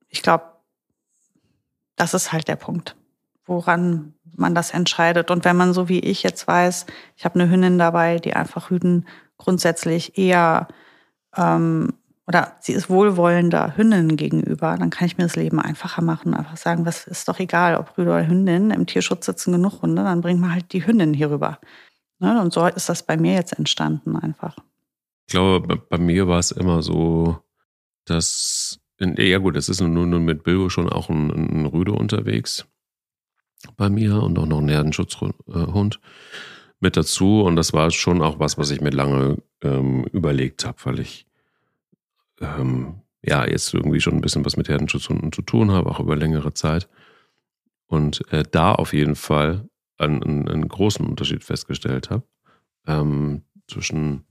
[0.10, 0.46] ich glaube,
[1.96, 2.96] das ist halt der Punkt,
[3.46, 5.32] woran man das entscheidet.
[5.32, 8.70] Und wenn man so wie ich jetzt weiß, ich habe eine Hündin dabei, die einfach
[8.70, 9.08] Hüten
[9.38, 10.68] grundsätzlich eher
[11.36, 11.94] ähm,
[12.28, 16.34] oder sie ist wohlwollender Hündinnen gegenüber, dann kann ich mir das Leben einfacher machen.
[16.34, 20.04] Einfach sagen, was ist doch egal, ob Rüde oder Hündin, im Tierschutz sitzen genug Hunde,
[20.04, 21.60] dann bringt man halt die Hündin hier rüber.
[22.20, 22.42] Ne?
[22.42, 24.56] Und so ist das bei mir jetzt entstanden einfach.
[25.28, 27.40] Ich glaube, bei mir war es immer so,
[28.06, 32.66] dass, ja gut, es ist nur, nur mit Bilbo schon auch ein, ein Rüde unterwegs
[33.78, 36.00] bei mir und auch noch einen Herdenschutzhund
[36.80, 37.42] mit dazu.
[37.42, 41.26] Und das war schon auch was, was ich mir lange ähm, überlegt habe, weil ich
[42.42, 46.16] ähm, ja jetzt irgendwie schon ein bisschen was mit Herdenschutzhunden zu tun habe, auch über
[46.16, 46.88] längere Zeit.
[47.88, 52.24] Und äh, da auf jeden Fall einen, einen, einen großen Unterschied festgestellt habe
[52.88, 54.26] ähm, zwischen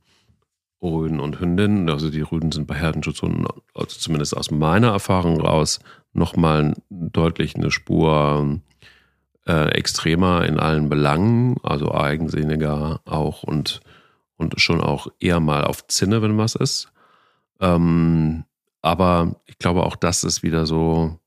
[0.82, 1.88] Rüden und Hündinnen.
[1.88, 5.80] Also die Rüden sind bei Herdenschutzhunden, also zumindest aus meiner Erfahrung raus,
[6.12, 8.60] nochmal deutlich eine Spur
[9.46, 13.80] äh, extremer in allen Belangen, also eigensinniger auch und,
[14.36, 16.92] und schon auch eher mal auf Zinne, wenn was ist.
[17.60, 18.44] Ähm,
[18.82, 21.18] aber ich glaube, auch das ist wieder so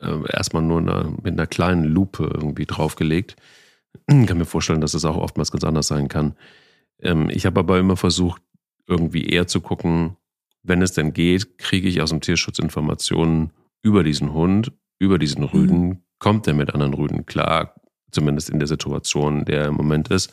[0.00, 3.36] äh, erstmal nur eine, mit einer kleinen Lupe irgendwie draufgelegt.
[4.06, 6.36] Ich kann mir vorstellen, dass es auch oftmals ganz anders sein kann.
[7.00, 8.42] Ähm, ich habe aber immer versucht,
[8.86, 10.16] irgendwie eher zu gucken,
[10.62, 13.52] wenn es denn geht, kriege ich aus dem Tierschutz Informationen
[13.82, 17.74] über diesen Hund, über diesen Rüden, mhm kommt er mit anderen Rüden klar,
[18.12, 20.32] zumindest in der Situation, der im Moment ist.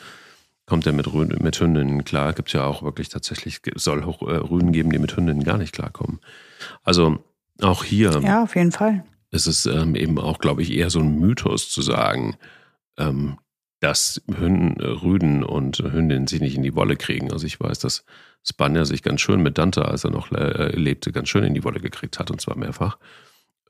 [0.67, 2.33] Kommt er mit, Rüden, mit Hündinnen klar?
[2.33, 5.57] Gibt es ja auch wirklich tatsächlich, soll auch äh, Rüden geben, die mit Hündinnen gar
[5.57, 6.19] nicht klarkommen.
[6.83, 7.23] Also
[7.61, 8.19] auch hier.
[8.21, 9.03] Ja, auf jeden Fall.
[9.31, 12.35] Ist es ähm, eben auch, glaube ich, eher so ein Mythos zu sagen,
[12.97, 13.37] ähm,
[13.79, 17.31] dass Hünden, Rüden und Hündinnen sich nicht in die Wolle kriegen.
[17.31, 18.03] Also ich weiß, dass
[18.43, 21.63] Spanier sich ganz schön mit Dante, als er noch äh, lebte, ganz schön in die
[21.63, 22.97] Wolle gekriegt hat und zwar mehrfach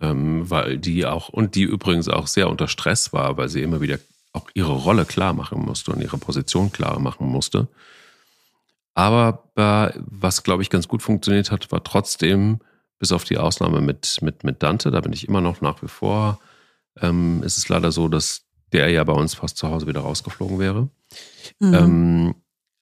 [0.02, 3.82] ähm, weil die auch, und die übrigens auch sehr unter Stress war, weil sie immer
[3.82, 4.00] wieder
[4.34, 7.68] auch ihre Rolle klar machen musste und ihre Position klar machen musste.
[8.94, 12.60] Aber was, glaube ich, ganz gut funktioniert hat, war trotzdem,
[12.98, 15.88] bis auf die Ausnahme mit, mit, mit Dante, da bin ich immer noch nach wie
[15.88, 16.40] vor,
[17.00, 20.60] ähm, ist es leider so, dass der ja bei uns fast zu Hause wieder rausgeflogen
[20.60, 20.90] wäre.
[21.60, 21.74] Mhm.
[21.74, 22.36] Ähm,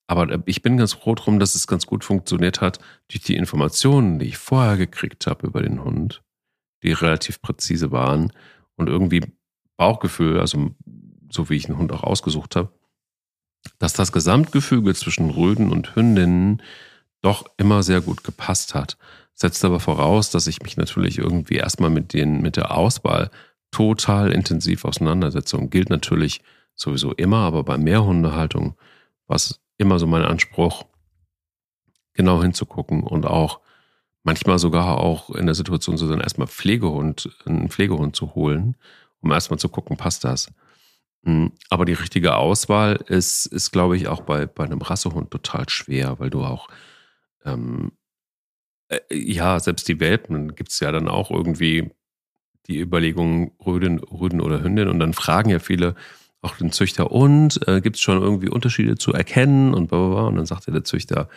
[0.07, 4.20] aber ich bin ganz froh drum, dass es ganz gut funktioniert hat, durch die Informationen,
[4.20, 6.22] die ich vorher gekriegt habe über den Hund,
[6.86, 8.31] die relativ präzise waren
[8.75, 9.21] und irgendwie
[9.77, 10.71] Bauchgefühl, also
[11.29, 12.71] so wie ich einen Hund auch ausgesucht habe,
[13.79, 16.61] dass das Gesamtgefüge zwischen Röden und Hündinnen
[17.21, 18.97] doch immer sehr gut gepasst hat.
[19.33, 23.31] Setzt aber voraus, dass ich mich natürlich irgendwie erstmal mit, den, mit der Auswahl
[23.71, 26.41] total intensiv auseinandersetze und gilt natürlich
[26.75, 28.75] sowieso immer, aber bei Mehrhundehaltung
[29.27, 30.86] war es immer so mein Anspruch,
[32.13, 33.59] genau hinzugucken und auch
[34.26, 38.76] manchmal sogar auch in der Situation zu sein, erstmal Pflegehund, einen Pflegehund zu holen,
[39.21, 40.51] um erstmal zu gucken, passt das.
[41.23, 45.69] Hm, aber die richtige Auswahl ist, ist glaube ich, auch bei, bei einem Rassehund total
[45.69, 46.67] schwer, weil du auch,
[47.45, 47.91] ähm,
[48.89, 51.91] äh, ja, selbst die Welpen gibt es ja dann auch irgendwie
[52.67, 55.95] die Überlegung Rüden, Rüden oder Hündin und dann fragen ja viele
[56.41, 60.09] auch den Züchter und äh, gibt es schon irgendwie Unterschiede zu erkennen und bla, bla,
[60.09, 60.28] bla.
[60.28, 61.30] und dann sagt ja der Züchter,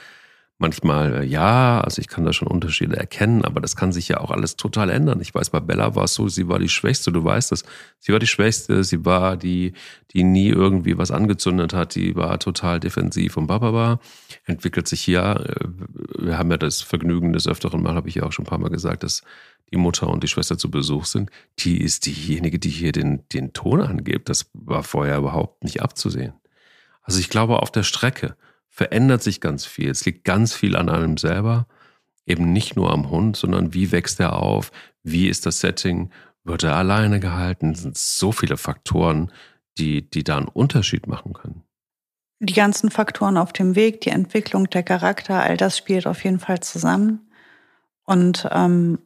[0.58, 4.20] manchmal äh, ja, also ich kann da schon Unterschiede erkennen, aber das kann sich ja
[4.20, 5.20] auch alles total ändern.
[5.20, 7.64] Ich weiß, bei Bella war es so, sie war die Schwächste, du weißt es.
[7.98, 9.72] Sie war die Schwächste, sie war die,
[10.12, 14.00] die nie irgendwie was angezündet hat, die war total defensiv und bababa.
[14.44, 15.68] Entwickelt sich hier, äh,
[16.18, 18.58] wir haben ja das Vergnügen des Öfteren Mal, habe ich ja auch schon ein paar
[18.58, 19.22] Mal gesagt, dass
[19.70, 23.52] die Mutter und die Schwester zu Besuch sind, die ist diejenige, die hier den, den
[23.52, 24.28] Ton angibt.
[24.28, 26.32] Das war vorher überhaupt nicht abzusehen.
[27.02, 28.36] Also ich glaube, auf der Strecke
[28.78, 29.90] verändert sich ganz viel.
[29.90, 31.66] Es liegt ganz viel an einem selber,
[32.26, 34.70] eben nicht nur am Hund, sondern wie wächst er auf,
[35.02, 36.10] wie ist das Setting,
[36.44, 39.32] wird er alleine gehalten, es sind so viele Faktoren,
[39.78, 41.64] die, die da einen Unterschied machen können.
[42.38, 46.38] Die ganzen Faktoren auf dem Weg, die Entwicklung, der Charakter, all das spielt auf jeden
[46.38, 47.32] Fall zusammen.
[48.04, 49.00] Und ähm,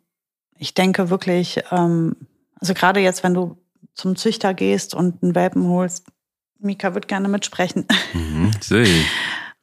[0.59, 2.14] ich denke wirklich, ähm,
[2.61, 3.57] also gerade jetzt, wenn du
[3.95, 6.05] zum Züchter gehst und einen Welpen holst,
[6.59, 7.87] Mika wird gerne mitsprechen.
[8.12, 9.07] Mhm, sehe ich.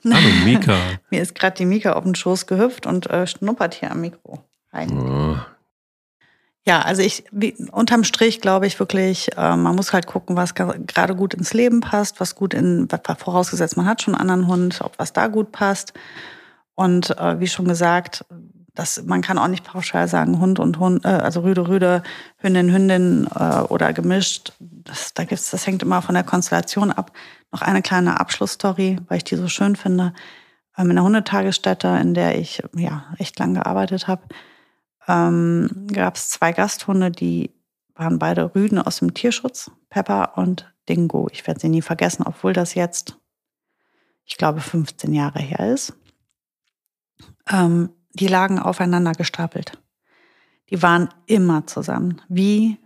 [0.05, 0.77] Hallo Mika.
[1.09, 4.43] Mir ist gerade die Mika auf den Schoß gehüpft und äh, schnuppert hier am Mikro
[4.71, 4.97] rein.
[4.97, 5.37] Oh.
[6.65, 10.53] Ja, also ich, wie, unterm Strich glaube ich wirklich, äh, man muss halt gucken, was
[10.53, 12.87] gerade gut ins Leben passt, was gut in,
[13.17, 15.93] vorausgesetzt man hat schon einen anderen Hund, ob was da gut passt.
[16.75, 18.25] Und äh, wie schon gesagt,
[18.79, 22.01] das, man kann auch nicht pauschal sagen, Hund und Hund, äh, also Rüde, Rüde,
[22.37, 24.53] Hündin, Hündin äh, oder gemischt.
[24.59, 27.11] Das, da gibt's, das hängt immer von der Konstellation ab.
[27.51, 30.13] Noch eine kleine Abschlussstory, weil ich die so schön finde.
[30.77, 34.23] Ähm, in der Hundetagesstätte, in der ich ja echt lang gearbeitet habe,
[35.09, 37.51] ähm, gab es zwei Gasthunde, die
[37.95, 41.27] waren beide Rüden aus dem Tierschutz, Pepper und Dingo.
[41.33, 43.17] Ich werde sie nie vergessen, obwohl das jetzt,
[44.23, 45.93] ich glaube, 15 Jahre her ist.
[47.51, 47.89] Ähm,
[48.19, 49.79] die lagen aufeinander gestapelt.
[50.69, 52.77] Die waren immer zusammen, wie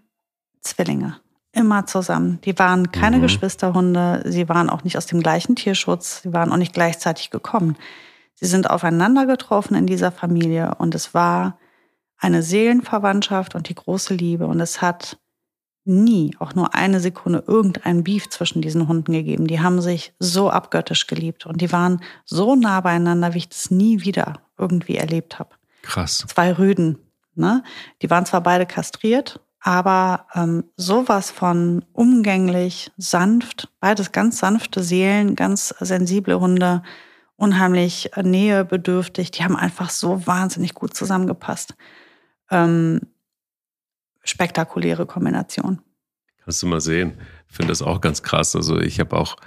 [0.62, 1.18] Zwillinge
[1.54, 2.40] immer zusammen.
[2.42, 3.22] Die waren keine mhm.
[3.22, 7.78] Geschwisterhunde, sie waren auch nicht aus dem gleichen Tierschutz, sie waren auch nicht gleichzeitig gekommen.
[8.34, 11.60] Sie sind aufeinander getroffen in dieser Familie und es war
[12.18, 15.20] eine Seelenverwandtschaft und die große Liebe und es hat
[15.86, 19.48] nie, auch nur eine Sekunde, irgendein Beef zwischen diesen Hunden gegeben.
[19.48, 23.72] Die haben sich so abgöttisch geliebt und die waren so nah beieinander, wie ich das
[23.72, 25.50] nie wieder irgendwie erlebt habe.
[25.82, 26.26] Krass.
[26.28, 26.98] Zwei Rüden.
[27.36, 27.64] Ne?
[28.02, 35.36] Die waren zwar beide kastriert, aber ähm, sowas von umgänglich, sanft, beides ganz sanfte Seelen,
[35.36, 36.84] ganz sensible Hunde,
[37.36, 41.76] unheimlich nähebedürftig, die haben einfach so wahnsinnig gut zusammengepasst.
[42.52, 43.02] Ähm,
[44.24, 45.82] spektakuläre Kombination.
[46.44, 47.18] Kannst du mal sehen.
[47.50, 48.56] Ich finde das auch ganz krass.
[48.56, 49.38] Also ich habe auch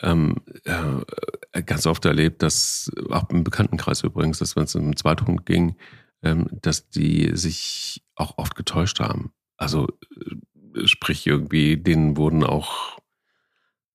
[0.00, 5.44] ähm, äh, ganz oft erlebt, dass auch im Bekanntenkreis übrigens, dass wenn es um Zweithund
[5.46, 5.76] ging,
[6.22, 9.32] ähm, dass die sich auch oft getäuscht haben.
[9.56, 12.98] Also äh, sprich irgendwie, denen wurden auch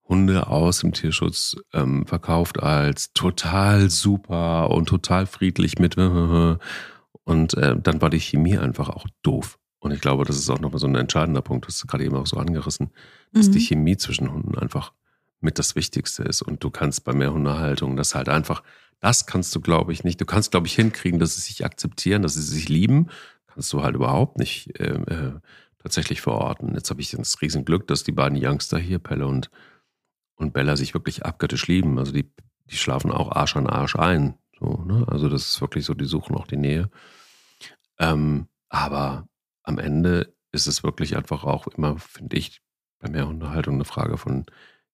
[0.07, 5.97] Hunde aus dem Tierschutz ähm, verkauft als total super und total friedlich mit
[7.23, 9.57] und äh, dann war die Chemie einfach auch doof.
[9.85, 12.15] Und ich glaube, das ist auch nochmal so ein entscheidender Punkt, das ist gerade eben
[12.15, 12.89] auch so angerissen,
[13.33, 13.51] dass mhm.
[13.51, 14.93] die Chemie zwischen Hunden einfach
[15.41, 16.41] mit das Wichtigste ist.
[16.41, 18.63] Und du kannst bei mehr Hundehaltung das halt einfach,
[18.99, 20.19] das kannst du, glaube ich, nicht.
[20.19, 23.11] Du kannst, glaube ich, hinkriegen, dass sie sich akzeptieren, dass sie sich lieben,
[23.45, 25.33] kannst du halt überhaupt nicht äh, äh,
[25.77, 26.73] tatsächlich verorten.
[26.73, 29.51] Jetzt habe ich das Riesenglück, dass die beiden Youngster hier, Pelle und,
[30.33, 31.99] und Bella, sich wirklich abgöttisch lieben.
[31.99, 32.33] Also die,
[32.71, 34.33] die schlafen auch Arsch an Arsch ein.
[34.59, 35.05] So, ne?
[35.09, 36.89] Also das ist wirklich so, die suchen auch die Nähe.
[37.99, 39.27] Ähm, aber
[39.65, 42.61] am Ende ist es wirklich einfach auch immer, finde ich,
[42.99, 44.45] bei mehr Unterhaltung eine Frage von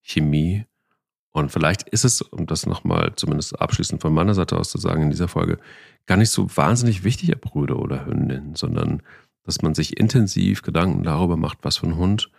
[0.01, 0.65] Chemie
[1.31, 5.03] Und vielleicht ist es, um das nochmal zumindest abschließend von meiner Seite aus zu sagen
[5.03, 5.59] in dieser Folge,
[6.05, 9.01] gar nicht so wahnsinnig wichtig, ob Brüder oder Hündin, sondern
[9.43, 12.29] dass man sich intensiv Gedanken darüber macht, was für ein Hund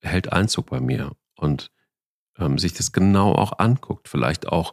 [0.00, 1.70] hält Einzug bei mir und
[2.38, 4.08] ähm, sich das genau auch anguckt.
[4.08, 4.72] Vielleicht auch,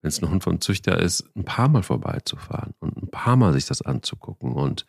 [0.00, 3.52] wenn es ein Hund vom Züchter ist, ein paar Mal vorbeizufahren und ein paar Mal
[3.52, 4.86] sich das anzugucken und,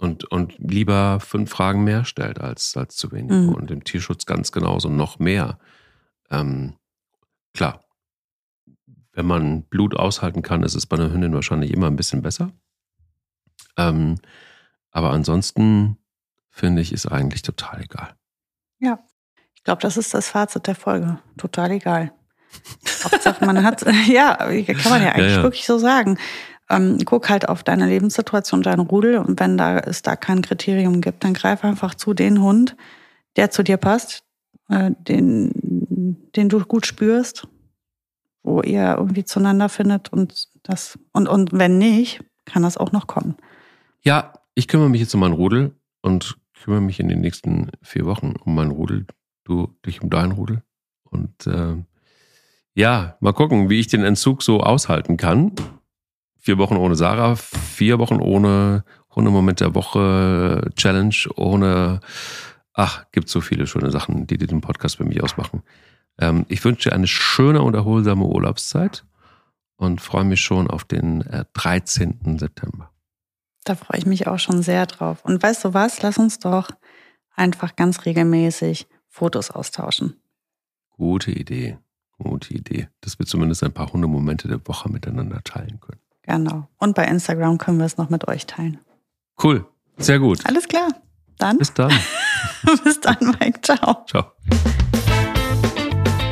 [0.00, 3.30] und, und lieber fünf Fragen mehr stellt als, als zu wenig.
[3.30, 3.50] Mhm.
[3.50, 5.58] Und im Tierschutz ganz genauso noch mehr.
[6.30, 6.74] Ähm,
[7.52, 7.84] klar,
[9.12, 12.50] wenn man Blut aushalten kann, ist es bei einer Hündin wahrscheinlich immer ein bisschen besser.
[13.76, 14.18] Ähm,
[14.90, 15.98] aber ansonsten
[16.48, 18.14] finde ich, ist eigentlich total egal.
[18.78, 19.00] Ja,
[19.54, 21.18] ich glaube, das ist das Fazit der Folge.
[21.36, 22.14] Total egal.
[23.04, 25.42] Hauptsache, man hat, ja, kann man ja eigentlich ja, ja.
[25.42, 26.18] wirklich so sagen.
[26.70, 31.00] Ähm, guck halt auf deine Lebenssituation, deinen Rudel und wenn da es da kein Kriterium
[31.00, 32.76] gibt, dann greif einfach zu den Hund,
[33.36, 34.22] der zu dir passt,
[34.68, 35.50] äh, den,
[36.36, 37.48] den du gut spürst,
[38.42, 43.06] wo ihr irgendwie zueinander findet und das und und wenn nicht, kann das auch noch
[43.06, 43.36] kommen.
[44.02, 48.06] Ja, ich kümmere mich jetzt um meinen Rudel und kümmere mich in den nächsten vier
[48.06, 49.06] Wochen um meinen Rudel.
[49.44, 50.62] Du dich um deinen Rudel.
[51.04, 51.76] Und äh,
[52.74, 55.52] ja, mal gucken, wie ich den Entzug so aushalten kann.
[56.40, 58.84] Vier Wochen ohne Sarah, vier Wochen ohne
[59.14, 62.00] Hundemoment der Woche Challenge, ohne,
[62.72, 65.62] ach, gibt so viele schöne Sachen, die den Podcast für mich ausmachen.
[66.18, 69.04] Ähm, ich wünsche dir eine schöne und erholsame Urlaubszeit
[69.76, 72.38] und freue mich schon auf den äh, 13.
[72.38, 72.90] September.
[73.64, 75.24] Da freue ich mich auch schon sehr drauf.
[75.24, 76.00] Und weißt du was?
[76.00, 76.70] Lass uns doch
[77.34, 80.16] einfach ganz regelmäßig Fotos austauschen.
[80.90, 81.78] Gute Idee.
[82.12, 82.88] Gute Idee.
[83.02, 86.00] Dass wir zumindest ein paar Hundemomente der Woche miteinander teilen können.
[86.22, 86.68] Genau.
[86.78, 88.78] Und bei Instagram können wir es noch mit euch teilen.
[89.42, 89.66] Cool.
[89.96, 90.40] Sehr gut.
[90.46, 90.88] Alles klar.
[91.38, 91.58] Dann.
[91.58, 91.90] Bis dann.
[92.84, 93.60] Bis dann, Mike.
[93.62, 94.04] Ciao.
[94.06, 94.24] Ciao.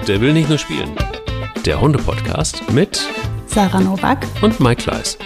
[0.07, 0.95] Der will nicht nur spielen.
[1.65, 3.07] Der Hunde-Podcast mit
[3.47, 5.19] Sarah Novak und Mike Kleiss.